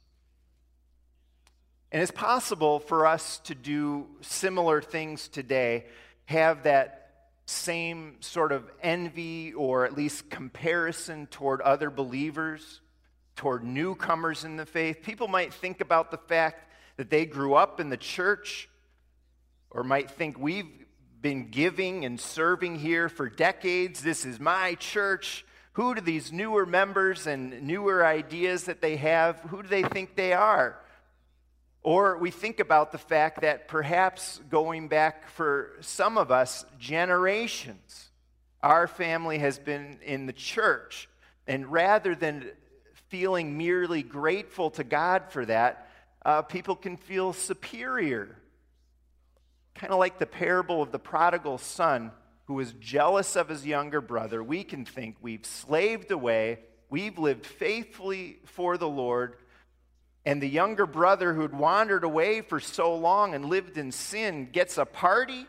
And 1.90 2.02
it's 2.02 2.12
possible 2.12 2.78
for 2.78 3.06
us 3.06 3.38
to 3.40 3.54
do 3.54 4.06
similar 4.20 4.80
things 4.80 5.28
today, 5.28 5.86
have 6.26 6.62
that 6.64 7.10
same 7.46 8.16
sort 8.20 8.52
of 8.52 8.70
envy 8.82 9.54
or 9.54 9.86
at 9.86 9.96
least 9.96 10.28
comparison 10.28 11.26
toward 11.26 11.60
other 11.62 11.90
believers, 11.90 12.80
toward 13.36 13.64
newcomers 13.64 14.44
in 14.44 14.56
the 14.56 14.66
faith. 14.66 15.02
People 15.02 15.28
might 15.28 15.52
think 15.52 15.80
about 15.80 16.10
the 16.10 16.18
fact 16.18 16.70
that 16.98 17.10
they 17.10 17.24
grew 17.24 17.54
up 17.54 17.80
in 17.80 17.88
the 17.88 17.96
church 17.96 18.68
or 19.70 19.84
might 19.84 20.10
think 20.10 20.38
we've 20.38 20.66
been 21.20 21.50
giving 21.50 22.04
and 22.04 22.20
serving 22.20 22.78
here 22.78 23.08
for 23.08 23.28
decades. 23.28 24.02
This 24.02 24.24
is 24.24 24.38
my 24.38 24.74
church. 24.74 25.44
Who 25.72 25.94
do 25.94 26.00
these 26.00 26.32
newer 26.32 26.66
members 26.66 27.26
and 27.26 27.62
newer 27.62 28.04
ideas 28.04 28.64
that 28.64 28.80
they 28.80 28.96
have, 28.96 29.40
who 29.40 29.62
do 29.62 29.68
they 29.68 29.82
think 29.82 30.16
they 30.16 30.32
are? 30.32 30.80
Or 31.82 32.18
we 32.18 32.30
think 32.30 32.60
about 32.60 32.92
the 32.92 32.98
fact 32.98 33.42
that 33.42 33.68
perhaps 33.68 34.40
going 34.50 34.88
back 34.88 35.28
for 35.30 35.76
some 35.80 36.18
of 36.18 36.30
us 36.30 36.64
generations, 36.78 38.10
our 38.62 38.86
family 38.86 39.38
has 39.38 39.58
been 39.58 39.98
in 40.02 40.26
the 40.26 40.32
church. 40.32 41.08
And 41.46 41.70
rather 41.70 42.14
than 42.14 42.50
feeling 43.08 43.56
merely 43.56 44.02
grateful 44.02 44.70
to 44.72 44.84
God 44.84 45.30
for 45.30 45.46
that, 45.46 45.88
uh, 46.24 46.42
people 46.42 46.76
can 46.76 46.96
feel 46.96 47.32
superior. 47.32 48.36
Kind 49.78 49.92
of 49.92 49.98
like 49.98 50.18
the 50.18 50.26
parable 50.26 50.82
of 50.82 50.92
the 50.92 50.98
prodigal 50.98 51.58
son 51.58 52.12
who 52.46 52.54
was 52.54 52.72
jealous 52.74 53.36
of 53.36 53.48
his 53.48 53.66
younger 53.66 54.00
brother. 54.00 54.42
We 54.42 54.64
can 54.64 54.84
think 54.84 55.16
we've 55.20 55.46
slaved 55.46 56.10
away, 56.10 56.60
we've 56.90 57.18
lived 57.18 57.46
faithfully 57.46 58.38
for 58.44 58.76
the 58.76 58.88
Lord 58.88 59.36
and 60.28 60.42
the 60.42 60.48
younger 60.48 60.84
brother 60.84 61.32
who'd 61.32 61.54
wandered 61.54 62.04
away 62.04 62.42
for 62.42 62.60
so 62.60 62.94
long 62.94 63.34
and 63.34 63.46
lived 63.46 63.78
in 63.78 63.90
sin 63.90 64.50
gets 64.52 64.76
a 64.76 64.84
party, 64.84 65.46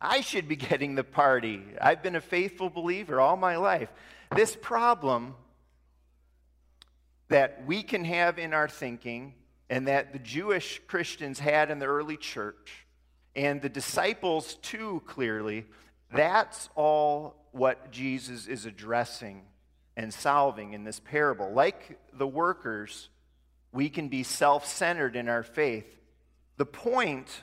I 0.00 0.22
should 0.22 0.48
be 0.48 0.56
getting 0.70 0.94
the 0.94 1.04
party. 1.04 1.62
I've 1.78 2.02
been 2.02 2.16
a 2.16 2.20
faithful 2.22 2.70
believer 2.70 3.20
all 3.20 3.36
my 3.36 3.56
life. 3.56 3.90
This 4.34 4.56
problem 4.56 5.34
that 7.28 7.66
we 7.66 7.82
can 7.82 8.06
have 8.06 8.38
in 8.38 8.54
our 8.54 8.68
thinking 8.68 9.34
and 9.70 9.88
that 9.88 10.12
the 10.12 10.18
Jewish 10.18 10.80
Christians 10.86 11.38
had 11.38 11.70
in 11.70 11.78
the 11.78 11.86
early 11.86 12.16
church 12.16 12.86
and 13.34 13.60
the 13.60 13.68
disciples 13.68 14.56
too 14.56 15.02
clearly, 15.06 15.66
that's 16.12 16.68
all 16.74 17.36
what 17.52 17.90
Jesus 17.90 18.46
is 18.46 18.66
addressing 18.66 19.42
and 19.96 20.12
solving 20.12 20.72
in 20.72 20.84
this 20.84 21.00
parable. 21.00 21.52
Like 21.52 21.98
the 22.12 22.26
workers, 22.26 23.08
we 23.72 23.88
can 23.88 24.08
be 24.08 24.22
self 24.22 24.66
centered 24.66 25.16
in 25.16 25.28
our 25.28 25.42
faith. 25.42 26.00
The 26.56 26.66
point, 26.66 27.42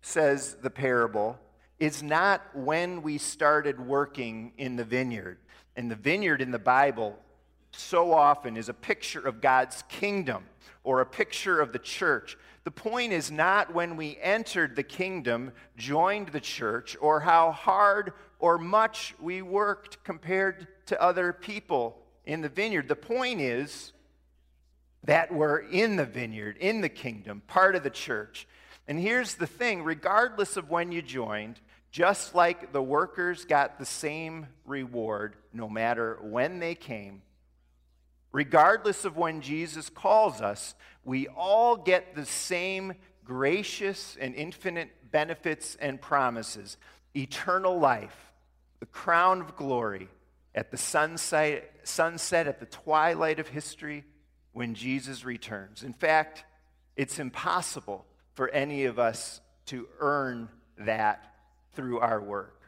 says 0.00 0.56
the 0.62 0.70
parable, 0.70 1.38
is 1.78 2.02
not 2.02 2.42
when 2.54 3.02
we 3.02 3.18
started 3.18 3.78
working 3.78 4.52
in 4.56 4.76
the 4.76 4.84
vineyard. 4.84 5.38
And 5.76 5.90
the 5.90 5.96
vineyard 5.96 6.40
in 6.40 6.50
the 6.50 6.58
Bible 6.58 7.18
so 7.70 8.12
often 8.12 8.56
is 8.56 8.68
a 8.68 8.74
picture 8.74 9.20
of 9.20 9.40
God's 9.40 9.84
kingdom 9.88 10.44
or 10.84 11.00
a 11.00 11.06
picture 11.06 11.60
of 11.60 11.72
the 11.72 11.78
church. 11.78 12.36
The 12.64 12.70
point 12.70 13.12
is 13.12 13.30
not 13.30 13.72
when 13.72 13.96
we 13.96 14.18
entered 14.20 14.76
the 14.76 14.82
kingdom, 14.82 15.52
joined 15.76 16.28
the 16.28 16.40
church, 16.40 16.96
or 17.00 17.20
how 17.20 17.52
hard 17.52 18.12
or 18.38 18.58
much 18.58 19.14
we 19.20 19.42
worked 19.42 20.04
compared 20.04 20.66
to 20.86 21.00
other 21.00 21.32
people 21.32 21.98
in 22.24 22.40
the 22.40 22.48
vineyard. 22.48 22.88
The 22.88 22.96
point 22.96 23.40
is 23.40 23.92
that 25.04 25.32
we're 25.32 25.60
in 25.60 25.96
the 25.96 26.04
vineyard, 26.04 26.56
in 26.58 26.80
the 26.80 26.88
kingdom, 26.88 27.42
part 27.46 27.74
of 27.74 27.82
the 27.82 27.90
church. 27.90 28.46
And 28.86 28.98
here's 28.98 29.34
the 29.34 29.46
thing 29.46 29.82
regardless 29.82 30.56
of 30.56 30.70
when 30.70 30.92
you 30.92 31.02
joined, 31.02 31.60
just 31.90 32.34
like 32.34 32.72
the 32.72 32.82
workers 32.82 33.44
got 33.44 33.78
the 33.78 33.86
same 33.86 34.46
reward 34.66 35.36
no 35.52 35.68
matter 35.68 36.18
when 36.22 36.58
they 36.58 36.74
came, 36.74 37.22
regardless 38.32 39.04
of 39.04 39.16
when 39.16 39.40
Jesus 39.40 39.88
calls 39.88 40.40
us, 40.40 40.74
we 41.04 41.28
all 41.28 41.76
get 41.76 42.14
the 42.14 42.26
same 42.26 42.94
gracious 43.24 44.16
and 44.20 44.34
infinite 44.34 44.90
benefits 45.10 45.76
and 45.80 46.00
promises 46.00 46.76
eternal 47.14 47.78
life, 47.78 48.32
the 48.80 48.86
crown 48.86 49.40
of 49.40 49.56
glory 49.56 50.08
at 50.54 50.70
the 50.70 50.76
sunset, 50.76 51.72
sunset 51.84 52.46
at 52.46 52.60
the 52.60 52.66
twilight 52.66 53.38
of 53.38 53.48
history 53.48 54.04
when 54.52 54.74
Jesus 54.74 55.24
returns. 55.24 55.82
In 55.82 55.92
fact, 55.92 56.44
it's 56.96 57.18
impossible 57.18 58.04
for 58.34 58.48
any 58.50 58.84
of 58.84 58.98
us 58.98 59.40
to 59.66 59.88
earn 60.00 60.48
that 60.78 61.34
through 61.74 61.98
our 62.00 62.20
work. 62.20 62.60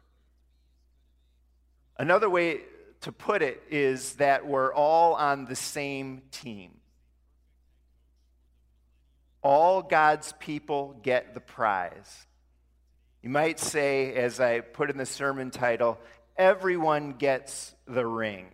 Another 1.99 2.31
way 2.31 2.61
to 3.03 3.13
put 3.13 3.43
it 3.43 3.63
is 3.71 4.15
that 4.15 4.47
we're 4.47 4.73
all 4.75 5.15
on 5.15 5.47
the 5.47 5.57
same 5.57 6.23
team. 6.31 6.73
All 9.43 9.83
God's 9.83 10.35
people 10.39 10.97
get 11.03 11.33
the 11.33 11.41
prize. 11.41 12.27
You 13.23 13.31
might 13.31 13.59
say, 13.59 14.15
as 14.15 14.39
I 14.39 14.61
put 14.61 14.91
in 14.91 14.99
the 14.99 15.07
sermon 15.07 15.51
title, 15.51 15.99
everyone 16.37 17.13
gets 17.13 17.75
the 17.87 18.07
ring. 18.07 18.49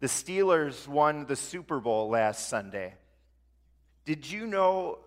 The 0.00 0.06
Steelers 0.06 0.86
won 0.86 1.26
the 1.26 1.36
Super 1.36 1.80
Bowl 1.80 2.10
last 2.10 2.48
Sunday. 2.48 2.94
Did 4.04 4.30
you 4.30 4.46
know, 4.46 4.98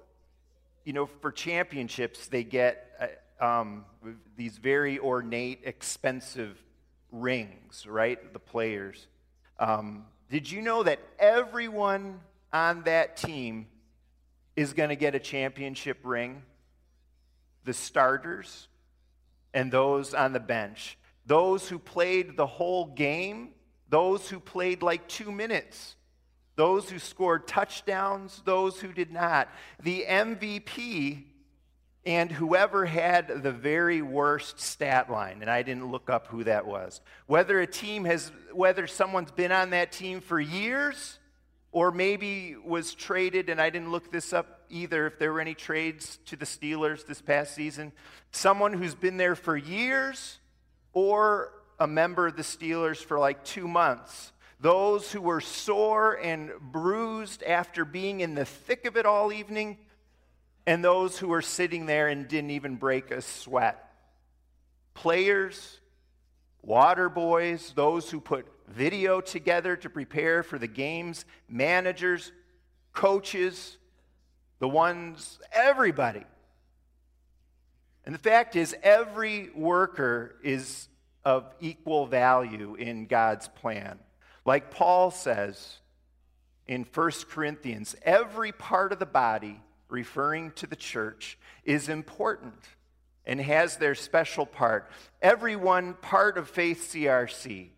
you 0.84 0.94
know, 0.94 1.06
for 1.06 1.32
championships, 1.32 2.28
they 2.28 2.44
get 2.44 3.18
uh, 3.40 3.46
um, 3.46 3.86
these 4.36 4.58
very 4.58 5.00
ornate, 5.00 5.62
expensive 5.64 6.58
rings, 7.12 7.86
right? 7.86 8.32
The 8.34 8.40
players. 8.40 9.08
Um, 9.60 10.06
did 10.30 10.50
you 10.50 10.62
know 10.62 10.84
that 10.84 11.00
everyone 11.20 12.22
on 12.54 12.84
that 12.84 13.18
team 13.18 13.68
is 14.56 14.74
going 14.74 14.90
to 14.90 14.96
get 14.96 15.16
a 15.16 15.20
championship 15.20 16.00
ring? 16.04 16.44
The 17.64 17.74
starters 17.74 18.68
and 19.54 19.72
those 19.72 20.14
on 20.14 20.34
the 20.34 20.40
bench. 20.40 20.98
Those 21.26 21.70
who 21.70 21.78
played 21.78 22.38
the 22.38 22.48
whole 22.48 22.86
game, 22.86 23.50
those 23.90 24.30
who 24.30 24.40
played 24.40 24.82
like 24.82 25.08
two 25.08 25.32
minutes, 25.32 25.96
those 26.56 26.90
who 26.90 27.00
scored 27.00 27.48
touchdowns, 27.48 28.42
those 28.46 28.80
who 28.80 28.92
did 28.94 29.12
not. 29.12 29.50
The 29.84 30.06
MVP 30.08 31.26
and 32.06 32.32
whoever 32.32 32.86
had 32.86 33.44
the 33.44 33.52
very 33.52 34.02
worst 34.02 34.60
stat 34.60 35.10
line, 35.10 35.40
and 35.42 35.50
I 35.50 35.62
didn't 35.62 35.92
look 35.92 36.10
up 36.10 36.28
who 36.28 36.44
that 36.46 36.66
was. 36.66 37.02
Whether 37.28 37.60
a 37.60 37.68
team 37.68 38.06
has, 38.06 38.32
whether 38.52 38.88
someone's 38.88 39.32
been 39.32 39.52
on 39.52 39.70
that 39.70 39.92
team 39.92 40.20
for 40.22 40.40
years 40.40 41.20
or 41.72 41.92
maybe 41.92 42.56
was 42.66 42.94
traded, 42.94 43.50
and 43.50 43.62
I 43.62 43.70
didn't 43.70 43.92
look 43.92 44.12
this 44.12 44.34
up 44.34 44.62
either 44.70 45.08
if 45.08 45.20
there 45.20 45.32
were 45.32 45.40
any 45.42 45.54
trades 45.54 46.20
to 46.26 46.36
the 46.36 46.46
Steelers 46.46 47.06
this 47.06 47.22
past 47.22 47.56
season. 47.56 47.92
Someone 48.32 48.74
who's 48.74 48.96
been 48.96 49.18
there 49.18 49.36
for 49.36 49.56
years 49.56 50.40
or 50.94 51.54
a 51.80 51.88
member 51.88 52.28
of 52.28 52.36
the 52.36 52.44
Steelers 52.44 52.98
for 52.98 53.20
like 53.20 53.44
two 53.44 53.68
months. 53.68 54.34
Those 54.60 55.12
who 55.12 55.22
were 55.22 55.42
sore 55.42 56.14
and 56.16 56.52
bruised 56.60 57.42
after 57.44 57.86
being 57.86 58.20
in 58.20 58.36
the 58.36 58.46
thick 58.46 58.86
of 58.86 58.98
it 58.98 59.06
all 59.06 59.32
evening, 59.34 59.78
and 60.66 60.84
those 60.84 61.18
who 61.18 61.28
were 61.28 61.42
sitting 61.42 61.86
there 61.86 62.08
and 62.08 62.28
didn't 62.28 62.52
even 62.52 62.76
break 62.76 63.12
a 63.12 63.22
sweat. 63.22 63.92
Players, 64.94 65.80
water 66.62 67.10
boys, 67.10 67.74
those 67.76 68.10
who 68.10 68.20
put 68.20 68.46
video 68.68 69.22
together 69.22 69.76
to 69.76 69.90
prepare 69.90 70.44
for 70.44 70.60
the 70.60 70.68
games, 70.68 71.26
managers, 71.50 72.32
coaches, 72.94 73.78
the 74.60 74.68
ones, 74.68 75.40
everybody. 75.52 76.24
And 78.06 78.16
the 78.16 78.20
fact 78.20 78.56
is, 78.56 78.76
every 78.84 79.50
worker 79.56 80.36
is 80.44 80.88
of 81.24 81.54
equal 81.60 82.08
value 82.08 82.76
in 82.76 83.06
God's 83.06 83.48
plan. 83.48 84.00
Like 84.46 84.72
Paul 84.72 85.12
says 85.12 85.78
in 86.68 86.86
1 86.94 87.12
Corinthians, 87.30 87.96
every 88.04 88.52
part 88.52 88.92
of 88.92 89.00
the 89.00 89.06
body, 89.06 89.62
referring 89.92 90.52
to 90.52 90.68
the 90.68 90.76
church, 90.76 91.38
is 91.64 91.90
important 91.90 92.56
and 93.26 93.40
has 93.40 93.78
their 93.78 93.96
special 93.96 94.46
part. 94.46 94.90
Every 95.22 95.56
one 95.56 95.94
part 95.94 96.38
of 96.38 96.50
Faith 96.50 96.92
CRC 96.92 97.70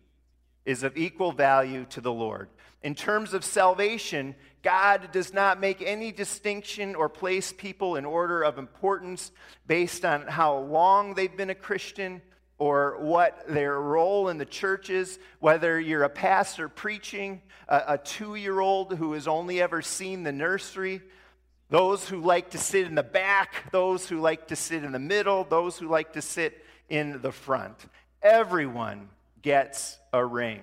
is 0.64 0.82
of 0.82 0.96
equal 0.96 1.32
value 1.32 1.84
to 1.90 2.00
the 2.00 2.12
Lord. 2.12 2.48
In 2.82 2.94
terms 2.94 3.34
of 3.34 3.44
salvation, 3.44 4.34
God 4.62 5.10
does 5.12 5.32
not 5.32 5.60
make 5.60 5.82
any 5.82 6.12
distinction 6.12 6.94
or 6.94 7.08
place 7.08 7.52
people 7.52 7.96
in 7.96 8.04
order 8.04 8.42
of 8.42 8.58
importance 8.58 9.32
based 9.66 10.04
on 10.04 10.26
how 10.26 10.58
long 10.58 11.14
they've 11.14 11.36
been 11.36 11.50
a 11.50 11.54
Christian 11.54 12.22
or 12.58 12.98
what 13.00 13.44
their 13.48 13.80
role 13.80 14.28
in 14.28 14.38
the 14.38 14.44
church 14.44 14.88
is, 14.88 15.18
whether 15.40 15.80
you're 15.80 16.04
a 16.04 16.08
pastor 16.08 16.68
preaching, 16.68 17.42
a, 17.68 17.82
a 17.88 17.98
two 17.98 18.36
year 18.36 18.60
old 18.60 18.94
who 18.94 19.12
has 19.14 19.26
only 19.26 19.60
ever 19.60 19.82
seen 19.82 20.22
the 20.22 20.32
nursery, 20.32 21.02
those 21.74 22.08
who 22.08 22.20
like 22.20 22.50
to 22.50 22.58
sit 22.58 22.86
in 22.86 22.94
the 22.94 23.02
back, 23.02 23.72
those 23.72 24.08
who 24.08 24.20
like 24.20 24.46
to 24.46 24.54
sit 24.54 24.84
in 24.84 24.92
the 24.92 24.98
middle, 25.00 25.42
those 25.42 25.76
who 25.76 25.88
like 25.88 26.12
to 26.12 26.22
sit 26.22 26.64
in 26.88 27.20
the 27.20 27.32
front. 27.32 27.74
Everyone 28.22 29.08
gets 29.42 29.98
a 30.12 30.24
ring. 30.24 30.60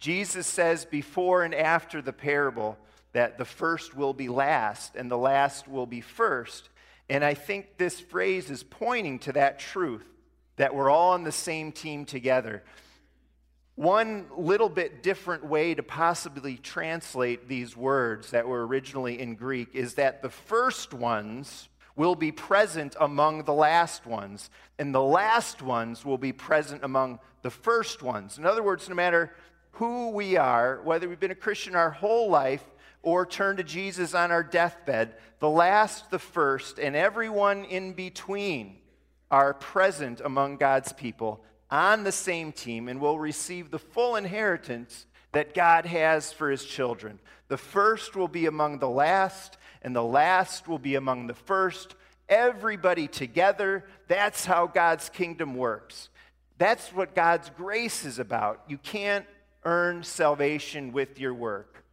Jesus 0.00 0.48
says 0.48 0.84
before 0.84 1.44
and 1.44 1.54
after 1.54 2.02
the 2.02 2.12
parable 2.12 2.76
that 3.12 3.38
the 3.38 3.44
first 3.44 3.94
will 3.94 4.14
be 4.14 4.28
last 4.28 4.96
and 4.96 5.08
the 5.08 5.16
last 5.16 5.68
will 5.68 5.86
be 5.86 6.00
first. 6.00 6.68
And 7.08 7.24
I 7.24 7.34
think 7.34 7.76
this 7.76 8.00
phrase 8.00 8.50
is 8.50 8.64
pointing 8.64 9.20
to 9.20 9.32
that 9.34 9.60
truth 9.60 10.08
that 10.56 10.74
we're 10.74 10.90
all 10.90 11.12
on 11.12 11.22
the 11.22 11.30
same 11.30 11.70
team 11.70 12.04
together. 12.04 12.64
One 13.78 14.26
little 14.36 14.68
bit 14.68 15.04
different 15.04 15.44
way 15.44 15.72
to 15.72 15.84
possibly 15.84 16.56
translate 16.56 17.46
these 17.46 17.76
words 17.76 18.32
that 18.32 18.48
were 18.48 18.66
originally 18.66 19.20
in 19.20 19.36
Greek 19.36 19.68
is 19.72 19.94
that 19.94 20.20
the 20.20 20.30
first 20.30 20.92
ones 20.92 21.68
will 21.94 22.16
be 22.16 22.32
present 22.32 22.96
among 22.98 23.44
the 23.44 23.52
last 23.52 24.04
ones, 24.04 24.50
and 24.80 24.92
the 24.92 25.00
last 25.00 25.62
ones 25.62 26.04
will 26.04 26.18
be 26.18 26.32
present 26.32 26.82
among 26.82 27.20
the 27.42 27.50
first 27.50 28.02
ones. 28.02 28.36
In 28.36 28.44
other 28.44 28.64
words, 28.64 28.88
no 28.88 28.96
matter 28.96 29.32
who 29.70 30.10
we 30.10 30.36
are, 30.36 30.80
whether 30.82 31.08
we've 31.08 31.20
been 31.20 31.30
a 31.30 31.36
Christian 31.36 31.76
our 31.76 31.90
whole 31.92 32.28
life 32.28 32.64
or 33.04 33.24
turned 33.24 33.58
to 33.58 33.64
Jesus 33.64 34.12
on 34.12 34.32
our 34.32 34.42
deathbed, 34.42 35.14
the 35.38 35.48
last, 35.48 36.10
the 36.10 36.18
first, 36.18 36.80
and 36.80 36.96
everyone 36.96 37.64
in 37.64 37.92
between 37.92 38.78
are 39.30 39.54
present 39.54 40.20
among 40.24 40.56
God's 40.56 40.92
people 40.92 41.44
on 41.70 42.04
the 42.04 42.12
same 42.12 42.52
team 42.52 42.88
and 42.88 43.00
will 43.00 43.18
receive 43.18 43.70
the 43.70 43.78
full 43.78 44.16
inheritance 44.16 45.06
that 45.32 45.54
God 45.54 45.84
has 45.86 46.32
for 46.32 46.50
his 46.50 46.64
children. 46.64 47.18
The 47.48 47.58
first 47.58 48.16
will 48.16 48.28
be 48.28 48.46
among 48.46 48.78
the 48.78 48.88
last, 48.88 49.58
and 49.82 49.94
the 49.94 50.02
last 50.02 50.68
will 50.68 50.78
be 50.78 50.94
among 50.94 51.26
the 51.26 51.34
first. 51.34 51.94
Everybody 52.28 53.08
together. 53.08 53.84
That's 54.06 54.44
how 54.44 54.66
God's 54.66 55.08
kingdom 55.08 55.54
works. 55.54 56.08
That's 56.58 56.92
what 56.92 57.14
God's 57.14 57.50
grace 57.50 58.04
is 58.04 58.18
about. 58.18 58.62
You 58.68 58.78
can't 58.78 59.26
earn 59.64 60.02
salvation 60.02 60.92
with 60.92 61.20
your 61.20 61.34
work. 61.34 61.84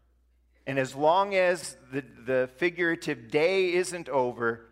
And 0.68 0.80
as 0.80 0.96
long 0.96 1.36
as 1.36 1.78
the, 1.92 2.04
the 2.26 2.50
figurative 2.58 3.30
day 3.30 3.74
isn't 3.74 4.10
over, 4.10 4.66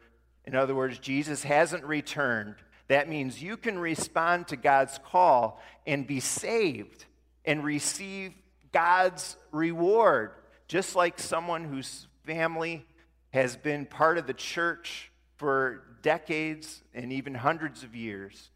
in 0.46 0.56
other 0.56 0.74
words, 0.74 0.98
Jesus 1.00 1.44
hasn't 1.44 1.84
returned, 1.84 2.56
that 2.88 3.10
means 3.10 3.42
you 3.42 3.58
can 3.58 3.80
respond 3.80 4.48
to 4.50 4.56
God's 4.56 5.00
call 5.06 5.62
and 5.88 6.06
be 6.06 6.20
saved 6.20 7.06
and 7.46 7.64
receive 7.64 8.34
God's 8.72 9.38
reward, 9.52 10.32
just 10.68 10.96
like 10.96 11.20
someone 11.20 11.64
whose 11.64 12.08
family 12.26 12.86
has 13.32 13.56
been 13.56 13.86
part 13.86 14.18
of 14.18 14.28
the 14.28 14.34
church 14.34 15.12
for 15.38 15.84
decades 16.02 16.84
and 16.94 17.12
even 17.14 17.34
hundreds 17.34 17.84
of 17.84 17.96
years. 17.96 18.50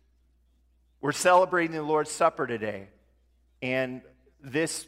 We're 1.02 1.12
celebrating 1.12 1.76
the 1.76 1.84
Lord's 1.84 2.12
Supper 2.12 2.48
today, 2.48 2.88
and 3.62 4.02
this 4.42 4.88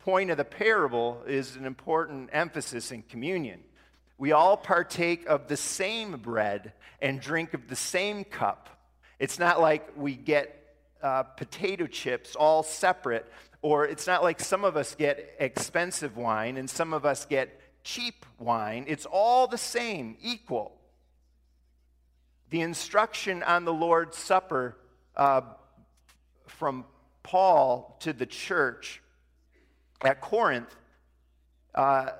point 0.00 0.30
of 0.30 0.36
the 0.36 0.44
parable 0.44 1.22
is 1.26 1.56
an 1.56 1.64
important 1.64 2.30
emphasis 2.32 2.92
in 2.92 3.02
communion. 3.02 3.60
We 4.22 4.30
all 4.30 4.56
partake 4.56 5.26
of 5.26 5.48
the 5.48 5.56
same 5.56 6.12
bread 6.12 6.74
and 7.00 7.20
drink 7.20 7.54
of 7.54 7.66
the 7.66 7.74
same 7.74 8.22
cup. 8.22 8.68
It's 9.18 9.36
not 9.36 9.60
like 9.60 9.96
we 9.96 10.14
get 10.14 10.76
uh, 11.02 11.24
potato 11.24 11.88
chips 11.88 12.36
all 12.36 12.62
separate, 12.62 13.26
or 13.62 13.84
it's 13.84 14.06
not 14.06 14.22
like 14.22 14.38
some 14.38 14.64
of 14.64 14.76
us 14.76 14.94
get 14.94 15.34
expensive 15.40 16.16
wine 16.16 16.56
and 16.56 16.70
some 16.70 16.94
of 16.94 17.04
us 17.04 17.24
get 17.24 17.60
cheap 17.82 18.24
wine. 18.38 18.84
It's 18.86 19.06
all 19.06 19.48
the 19.48 19.58
same, 19.58 20.16
equal. 20.22 20.78
The 22.50 22.60
instruction 22.60 23.42
on 23.42 23.64
the 23.64 23.74
Lord's 23.74 24.18
Supper 24.18 24.76
uh, 25.16 25.40
from 26.46 26.84
Paul 27.24 27.96
to 28.02 28.12
the 28.12 28.26
church 28.26 29.02
at 30.04 30.20
Corinth, 30.20 30.76
uh, 31.74 32.10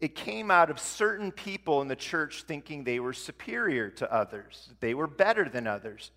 it 0.00 0.14
came 0.14 0.50
out 0.50 0.70
of 0.70 0.78
certain 0.78 1.32
people 1.32 1.80
in 1.80 1.88
the 1.88 1.96
church 1.96 2.44
thinking 2.46 2.84
they 2.84 3.00
were 3.00 3.12
superior 3.12 3.90
to 3.90 4.12
others, 4.12 4.70
they 4.80 4.94
were 4.94 5.06
better 5.06 5.48
than 5.48 5.66
others. 5.66 6.10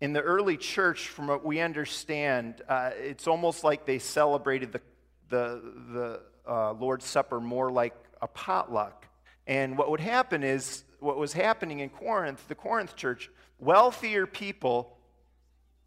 In 0.00 0.14
the 0.14 0.22
early 0.22 0.56
church, 0.56 1.08
from 1.08 1.26
what 1.26 1.44
we 1.44 1.60
understand, 1.60 2.62
uh, 2.66 2.90
it's 2.96 3.26
almost 3.26 3.64
like 3.64 3.84
they 3.84 3.98
celebrated 3.98 4.72
the, 4.72 4.80
the, 5.28 5.62
the 5.92 6.20
uh, 6.48 6.72
Lord's 6.72 7.04
Supper 7.04 7.38
more 7.38 7.70
like 7.70 7.94
a 8.22 8.26
potluck. 8.26 9.06
And 9.46 9.76
what 9.76 9.90
would 9.90 10.00
happen 10.00 10.42
is, 10.42 10.84
what 11.00 11.18
was 11.18 11.34
happening 11.34 11.80
in 11.80 11.90
Corinth, 11.90 12.48
the 12.48 12.54
Corinth 12.54 12.96
church, 12.96 13.30
wealthier 13.58 14.26
people 14.26 14.96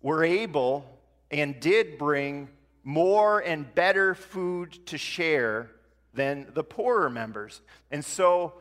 were 0.03 0.23
able 0.23 0.85
and 1.31 1.59
did 1.59 1.97
bring 1.97 2.49
more 2.83 3.39
and 3.39 3.73
better 3.73 4.13
food 4.13 4.85
to 4.87 4.97
share 4.97 5.71
than 6.13 6.47
the 6.53 6.63
poorer 6.63 7.09
members. 7.09 7.61
And 7.91 8.03
so 8.03 8.53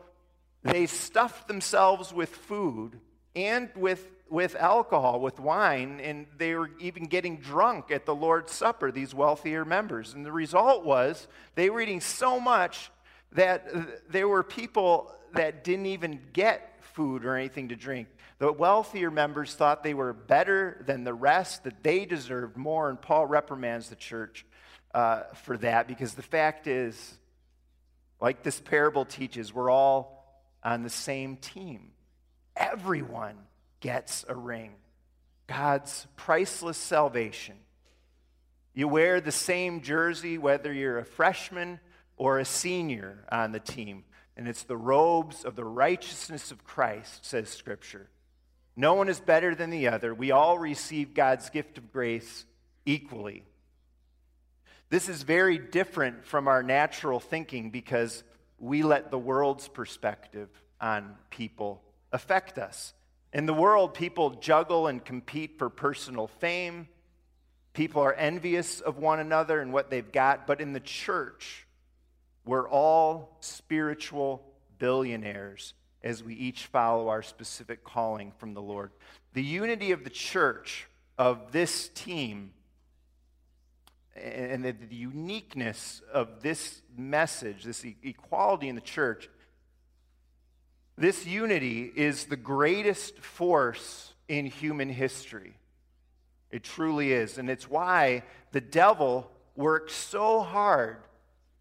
they 0.63 0.85
stuffed 0.85 1.47
themselves 1.47 2.13
with 2.13 2.29
food 2.29 2.99
and 3.35 3.69
with, 3.75 4.05
with 4.29 4.55
alcohol, 4.55 5.19
with 5.19 5.39
wine, 5.39 5.99
and 6.01 6.27
they 6.37 6.55
were 6.55 6.71
even 6.79 7.05
getting 7.05 7.37
drunk 7.37 7.91
at 7.91 8.05
the 8.05 8.15
Lord's 8.15 8.51
Supper, 8.51 8.91
these 8.91 9.13
wealthier 9.13 9.65
members. 9.65 10.13
And 10.13 10.25
the 10.25 10.31
result 10.31 10.85
was 10.85 11.27
they 11.55 11.69
were 11.69 11.81
eating 11.81 12.01
so 12.01 12.39
much 12.39 12.91
that 13.33 14.11
there 14.11 14.27
were 14.27 14.43
people 14.43 15.11
that 15.33 15.63
didn't 15.63 15.87
even 15.87 16.19
get 16.31 16.77
food 16.81 17.25
or 17.25 17.35
anything 17.35 17.69
to 17.69 17.75
drink. 17.75 18.07
The 18.37 18.51
wealthier 18.51 19.09
members 19.09 19.55
thought 19.55 19.83
they 19.83 19.93
were 19.93 20.13
better 20.13 20.83
than 20.85 21.03
the 21.03 21.13
rest, 21.13 21.63
that 21.63 21.81
they 21.83 22.05
deserved 22.05 22.57
more, 22.57 22.89
and 22.89 23.01
Paul 23.01 23.25
reprimands 23.25 23.89
the 23.89 23.95
church 23.95 24.45
uh, 24.93 25.23
for 25.33 25.57
that 25.57 25.87
because 25.87 26.13
the 26.13 26.21
fact 26.21 26.67
is, 26.67 27.17
like 28.23 28.41
this 28.41 28.61
parable 28.61 29.03
teaches, 29.03 29.53
we're 29.53 29.69
all 29.69 30.25
on 30.63 30.81
the 30.81 30.89
same 30.89 31.35
team. 31.35 31.91
Everyone 32.55 33.35
gets 33.81 34.23
a 34.29 34.33
ring. 34.33 34.75
God's 35.45 36.07
priceless 36.15 36.77
salvation. 36.77 37.57
You 38.73 38.87
wear 38.87 39.19
the 39.19 39.33
same 39.33 39.81
jersey 39.81 40.37
whether 40.37 40.71
you're 40.71 40.99
a 40.99 41.05
freshman 41.05 41.81
or 42.15 42.39
a 42.39 42.45
senior 42.45 43.25
on 43.29 43.51
the 43.51 43.59
team, 43.59 44.05
and 44.37 44.47
it's 44.47 44.63
the 44.63 44.77
robes 44.77 45.43
of 45.43 45.57
the 45.57 45.65
righteousness 45.65 46.49
of 46.49 46.63
Christ, 46.63 47.25
says 47.25 47.49
Scripture. 47.49 48.07
No 48.77 48.93
one 48.93 49.09
is 49.09 49.19
better 49.19 49.53
than 49.53 49.69
the 49.69 49.89
other. 49.89 50.13
We 50.13 50.31
all 50.31 50.57
receive 50.57 51.13
God's 51.13 51.49
gift 51.49 51.77
of 51.77 51.91
grace 51.91 52.45
equally. 52.85 53.43
This 54.93 55.09
is 55.09 55.23
very 55.23 55.57
different 55.57 56.23
from 56.23 56.47
our 56.47 56.61
natural 56.61 57.19
thinking 57.19 57.71
because 57.71 58.23
we 58.59 58.83
let 58.83 59.09
the 59.09 59.17
world's 59.17 59.67
perspective 59.67 60.49
on 60.79 61.15
people 61.31 61.81
affect 62.11 62.59
us. 62.59 62.93
In 63.33 63.47
the 63.47 63.55
world, 63.55 63.95
people 63.95 64.29
juggle 64.35 64.85
and 64.85 65.03
compete 65.03 65.57
for 65.57 65.71
personal 65.71 66.27
fame. 66.27 66.87
People 67.73 68.03
are 68.03 68.13
envious 68.13 68.81
of 68.81 68.99
one 68.99 69.19
another 69.19 69.61
and 69.61 69.73
what 69.73 69.89
they've 69.89 70.11
got. 70.11 70.45
But 70.45 70.61
in 70.61 70.73
the 70.73 70.79
church, 70.79 71.65
we're 72.45 72.69
all 72.69 73.39
spiritual 73.39 74.43
billionaires 74.77 75.73
as 76.03 76.23
we 76.23 76.35
each 76.35 76.67
follow 76.67 77.09
our 77.09 77.23
specific 77.23 77.83
calling 77.83 78.31
from 78.37 78.53
the 78.53 78.61
Lord. 78.61 78.91
The 79.33 79.41
unity 79.41 79.91
of 79.91 80.03
the 80.03 80.11
church, 80.11 80.87
of 81.17 81.51
this 81.51 81.87
team, 81.95 82.51
and 84.15 84.63
the, 84.63 84.75
uniqueness 84.95 86.01
of 86.11 86.41
this 86.41 86.81
message, 86.95 87.63
this 87.63 87.83
equality 88.03 88.69
in 88.69 88.75
the 88.75 88.81
church, 88.81 89.29
this 90.97 91.25
unity 91.25 91.91
is 91.95 92.25
the 92.25 92.35
greatest 92.35 93.17
force 93.19 94.13
in 94.27 94.45
human 94.45 94.89
history. 94.89 95.55
It 96.51 96.63
truly 96.63 97.11
is. 97.11 97.39
And 97.39 97.49
it's 97.49 97.67
why 97.67 98.23
the 98.51 98.61
devil 98.61 99.31
works 99.55 99.93
so 99.93 100.41
hard 100.41 100.97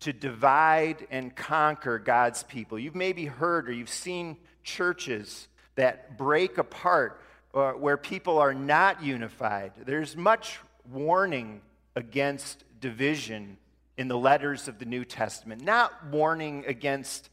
to 0.01 0.13
divide 0.13 1.07
and 1.11 1.35
conquer 1.35 1.99
God's 1.99 2.43
people. 2.43 2.79
You've 2.79 2.95
maybe 2.95 3.25
heard 3.25 3.69
or 3.69 3.73
you've 3.73 3.89
seen 3.89 4.37
churches 4.63 5.49
that 5.77 6.19
break 6.19 6.59
apart 6.59 7.23
uh, 7.55 7.73
where 7.73 7.97
people 7.97 8.39
are 8.39 8.53
not 8.53 9.03
unified. 9.03 9.73
There's 9.87 10.17
much 10.17 10.59
warning 10.91 11.63
against 11.95 12.65
division 12.81 13.59
in 13.97 14.09
the 14.09 14.19
letters 14.19 14.69
of 14.69 14.79
the 14.79 14.85
New 14.85 15.05
Testament, 15.05 15.63
not 15.63 16.07
warning 16.07 16.65
against 16.67 17.31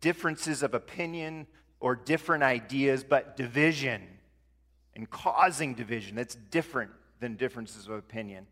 differences 0.00 0.62
of 0.62 0.74
opinion 0.74 1.46
or 1.80 1.96
different 1.96 2.42
ideas, 2.42 3.04
but 3.04 3.36
division 3.36 4.02
and 4.94 5.08
causing 5.10 5.74
division. 5.74 6.16
That's 6.16 6.34
different 6.50 6.90
than 7.20 7.36
differences 7.36 7.86
of 7.86 7.94
opinion. 7.94 8.46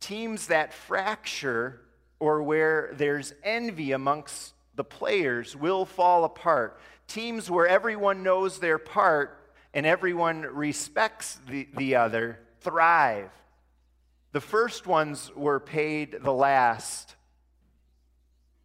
Teams 0.00 0.48
that 0.48 0.74
fracture 0.74 1.80
or 2.18 2.42
where 2.42 2.92
there's 2.96 3.32
envy 3.44 3.92
amongst 3.92 4.54
the 4.74 4.84
players 4.84 5.56
will 5.56 5.84
fall 5.84 6.24
apart. 6.24 6.80
Teams 7.06 7.50
where 7.50 7.66
everyone 7.66 8.22
knows 8.22 8.58
their 8.58 8.78
part 8.78 9.38
and 9.74 9.86
everyone 9.86 10.42
respects 10.42 11.38
the, 11.48 11.68
the 11.76 11.96
other 11.96 12.38
thrive. 12.60 13.30
The 14.32 14.40
first 14.40 14.86
ones 14.86 15.30
were 15.36 15.60
paid 15.60 16.16
the 16.22 16.32
last. 16.32 17.16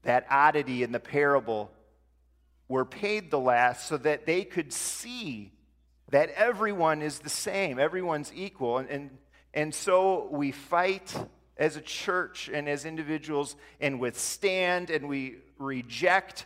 That 0.03 0.25
oddity 0.29 0.83
in 0.83 0.93
the 0.93 0.99
parable 0.99 1.69
were 2.69 2.85
paid 2.85 3.31
the 3.31 3.39
last 3.39 3.87
so 3.87 3.97
that 3.97 4.25
they 4.25 4.43
could 4.43 4.71
see 4.71 5.51
that 6.09 6.29
everyone 6.29 7.01
is 7.01 7.19
the 7.19 7.29
same, 7.29 7.79
everyone's 7.79 8.31
equal. 8.33 8.77
And, 8.77 8.89
and, 8.89 9.17
and 9.53 9.75
so 9.75 10.29
we 10.31 10.51
fight 10.51 11.13
as 11.57 11.75
a 11.75 11.81
church 11.81 12.49
and 12.53 12.69
as 12.69 12.85
individuals 12.85 13.57
and 13.81 13.99
withstand 13.99 14.89
and 14.89 15.09
we 15.09 15.37
reject 15.57 16.45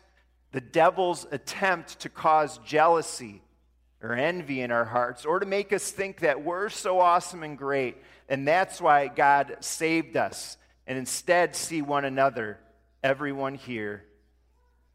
the 0.51 0.61
devil's 0.61 1.27
attempt 1.31 1.99
to 1.99 2.09
cause 2.09 2.57
jealousy 2.59 3.41
or 4.01 4.13
envy 4.13 4.61
in 4.61 4.71
our 4.71 4.85
hearts 4.85 5.25
or 5.25 5.39
to 5.39 5.45
make 5.45 5.71
us 5.71 5.91
think 5.91 6.21
that 6.21 6.43
we're 6.43 6.69
so 6.69 6.99
awesome 6.99 7.43
and 7.43 7.57
great 7.57 7.97
and 8.31 8.47
that's 8.47 8.79
why 8.79 9.09
God 9.09 9.57
saved 9.59 10.15
us 10.15 10.55
and 10.87 10.97
instead 10.97 11.53
see 11.53 11.81
one 11.81 12.05
another, 12.05 12.57
everyone 13.03 13.55
here, 13.55 14.05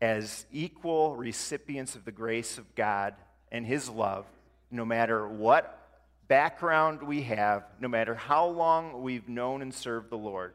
as 0.01 0.47
equal 0.51 1.15
recipients 1.15 1.97
of 1.97 2.07
the 2.07 2.13
grace 2.13 2.57
of 2.57 2.75
God 2.75 3.15
and 3.53 3.67
His 3.67 3.91
love, 3.91 4.25
no 4.71 4.87
matter 4.87 5.29
what 5.29 5.87
background 6.29 7.03
we 7.03 7.25
have, 7.25 7.65
no 7.79 7.89
matter 7.89 8.15
how 8.15 8.47
long 8.47 9.03
we've 9.03 9.29
known 9.29 9.61
and 9.61 9.75
served 9.75 10.09
the 10.09 10.17
Lord. 10.17 10.55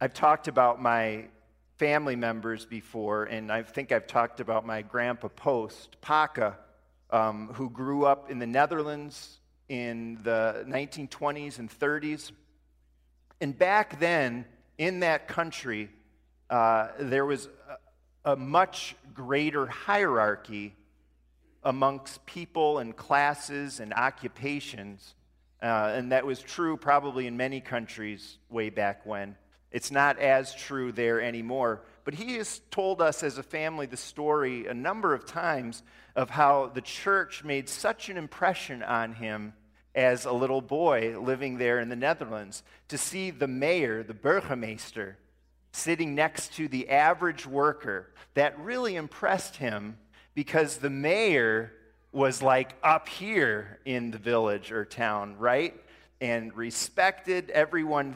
I've 0.00 0.14
talked 0.14 0.46
about 0.46 0.80
my 0.80 1.24
family 1.78 2.14
members 2.14 2.64
before, 2.64 3.24
and 3.24 3.50
I 3.50 3.64
think 3.64 3.90
I've 3.90 4.06
talked 4.06 4.38
about 4.38 4.64
my 4.64 4.82
grandpa 4.82 5.26
Post, 5.26 6.00
Paka, 6.00 6.56
um, 7.10 7.48
who 7.54 7.68
grew 7.68 8.06
up 8.06 8.30
in 8.30 8.38
the 8.38 8.46
Netherlands 8.46 9.40
in 9.68 10.18
the 10.22 10.64
1920s 10.66 11.58
and 11.58 11.70
30s. 11.70 12.32
And 13.40 13.56
back 13.56 13.98
then, 14.00 14.44
in 14.78 15.00
that 15.00 15.28
country, 15.28 15.90
uh, 16.50 16.88
there 16.98 17.26
was 17.26 17.48
a, 18.24 18.32
a 18.32 18.36
much 18.36 18.96
greater 19.14 19.66
hierarchy 19.66 20.74
amongst 21.62 22.24
people 22.26 22.78
and 22.78 22.96
classes 22.96 23.80
and 23.80 23.92
occupations. 23.92 25.14
Uh, 25.62 25.92
and 25.94 26.12
that 26.12 26.24
was 26.24 26.40
true 26.40 26.76
probably 26.76 27.26
in 27.26 27.36
many 27.36 27.60
countries 27.60 28.38
way 28.48 28.70
back 28.70 29.04
when. 29.04 29.36
It's 29.72 29.90
not 29.90 30.18
as 30.18 30.54
true 30.54 30.92
there 30.92 31.20
anymore. 31.20 31.82
But 32.06 32.14
he 32.14 32.36
has 32.36 32.60
told 32.70 33.02
us 33.02 33.24
as 33.24 33.36
a 33.36 33.42
family 33.42 33.86
the 33.86 33.96
story 33.96 34.68
a 34.68 34.74
number 34.74 35.12
of 35.12 35.26
times 35.26 35.82
of 36.14 36.30
how 36.30 36.70
the 36.72 36.80
church 36.80 37.42
made 37.42 37.68
such 37.68 38.08
an 38.08 38.16
impression 38.16 38.84
on 38.84 39.14
him 39.14 39.54
as 39.92 40.24
a 40.24 40.30
little 40.30 40.60
boy 40.60 41.18
living 41.18 41.58
there 41.58 41.80
in 41.80 41.88
the 41.88 41.96
Netherlands 41.96 42.62
to 42.88 42.96
see 42.96 43.32
the 43.32 43.48
mayor, 43.48 44.04
the 44.04 44.14
burgemeester, 44.14 45.16
sitting 45.72 46.14
next 46.14 46.54
to 46.54 46.68
the 46.68 46.90
average 46.90 47.44
worker, 47.44 48.14
that 48.34 48.56
really 48.60 48.94
impressed 48.94 49.56
him 49.56 49.98
because 50.32 50.76
the 50.76 50.88
mayor 50.88 51.72
was 52.12 52.40
like 52.40 52.74
up 52.84 53.08
here 53.08 53.80
in 53.84 54.12
the 54.12 54.18
village 54.18 54.70
or 54.70 54.84
town, 54.84 55.36
right? 55.38 55.74
And 56.20 56.56
respected. 56.56 57.50
Everyone 57.50 58.14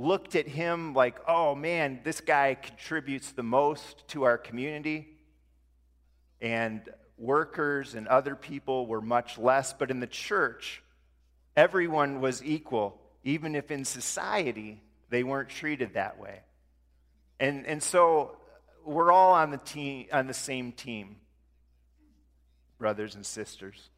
looked 0.00 0.34
at 0.34 0.48
him 0.48 0.94
like, 0.94 1.16
oh 1.28 1.54
man, 1.54 2.00
this 2.04 2.22
guy 2.22 2.54
contributes 2.54 3.32
the 3.32 3.42
most 3.42 4.08
to 4.08 4.22
our 4.22 4.38
community. 4.38 5.08
And 6.40 6.80
workers 7.18 7.94
and 7.94 8.08
other 8.08 8.34
people 8.34 8.86
were 8.86 9.02
much 9.02 9.36
less. 9.36 9.74
But 9.74 9.90
in 9.90 10.00
the 10.00 10.06
church, 10.06 10.82
everyone 11.54 12.22
was 12.22 12.42
equal, 12.42 12.98
even 13.24 13.54
if 13.54 13.70
in 13.70 13.84
society 13.84 14.80
they 15.10 15.22
weren't 15.22 15.50
treated 15.50 15.92
that 15.94 16.18
way. 16.18 16.40
And, 17.38 17.66
and 17.66 17.82
so 17.82 18.38
we're 18.86 19.12
all 19.12 19.34
on 19.34 19.50
the, 19.50 19.58
team, 19.58 20.06
on 20.14 20.26
the 20.26 20.34
same 20.34 20.72
team, 20.72 21.16
brothers 22.78 23.16
and 23.16 23.26
sisters. 23.26 23.90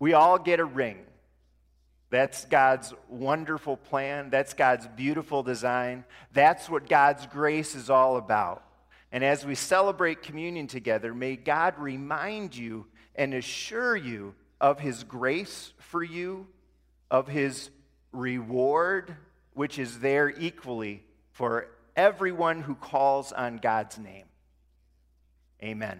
We 0.00 0.14
all 0.14 0.40
get 0.40 0.58
a 0.58 0.64
ring. 0.64 0.98
That's 2.12 2.44
God's 2.44 2.92
wonderful 3.08 3.78
plan. 3.78 4.28
That's 4.28 4.52
God's 4.52 4.86
beautiful 4.86 5.42
design. 5.42 6.04
That's 6.34 6.68
what 6.68 6.86
God's 6.86 7.26
grace 7.26 7.74
is 7.74 7.88
all 7.88 8.18
about. 8.18 8.62
And 9.10 9.24
as 9.24 9.46
we 9.46 9.54
celebrate 9.54 10.20
communion 10.20 10.66
together, 10.66 11.14
may 11.14 11.36
God 11.36 11.78
remind 11.78 12.54
you 12.54 12.84
and 13.14 13.32
assure 13.32 13.96
you 13.96 14.34
of 14.60 14.78
His 14.78 15.04
grace 15.04 15.72
for 15.78 16.04
you, 16.04 16.46
of 17.10 17.28
His 17.28 17.70
reward 18.12 19.16
which 19.54 19.78
is 19.78 20.00
there 20.00 20.28
equally 20.28 21.02
for 21.30 21.68
everyone 21.96 22.60
who 22.60 22.74
calls 22.74 23.32
on 23.32 23.56
God's 23.56 23.98
name. 23.98 24.26
Amen. 25.62 25.98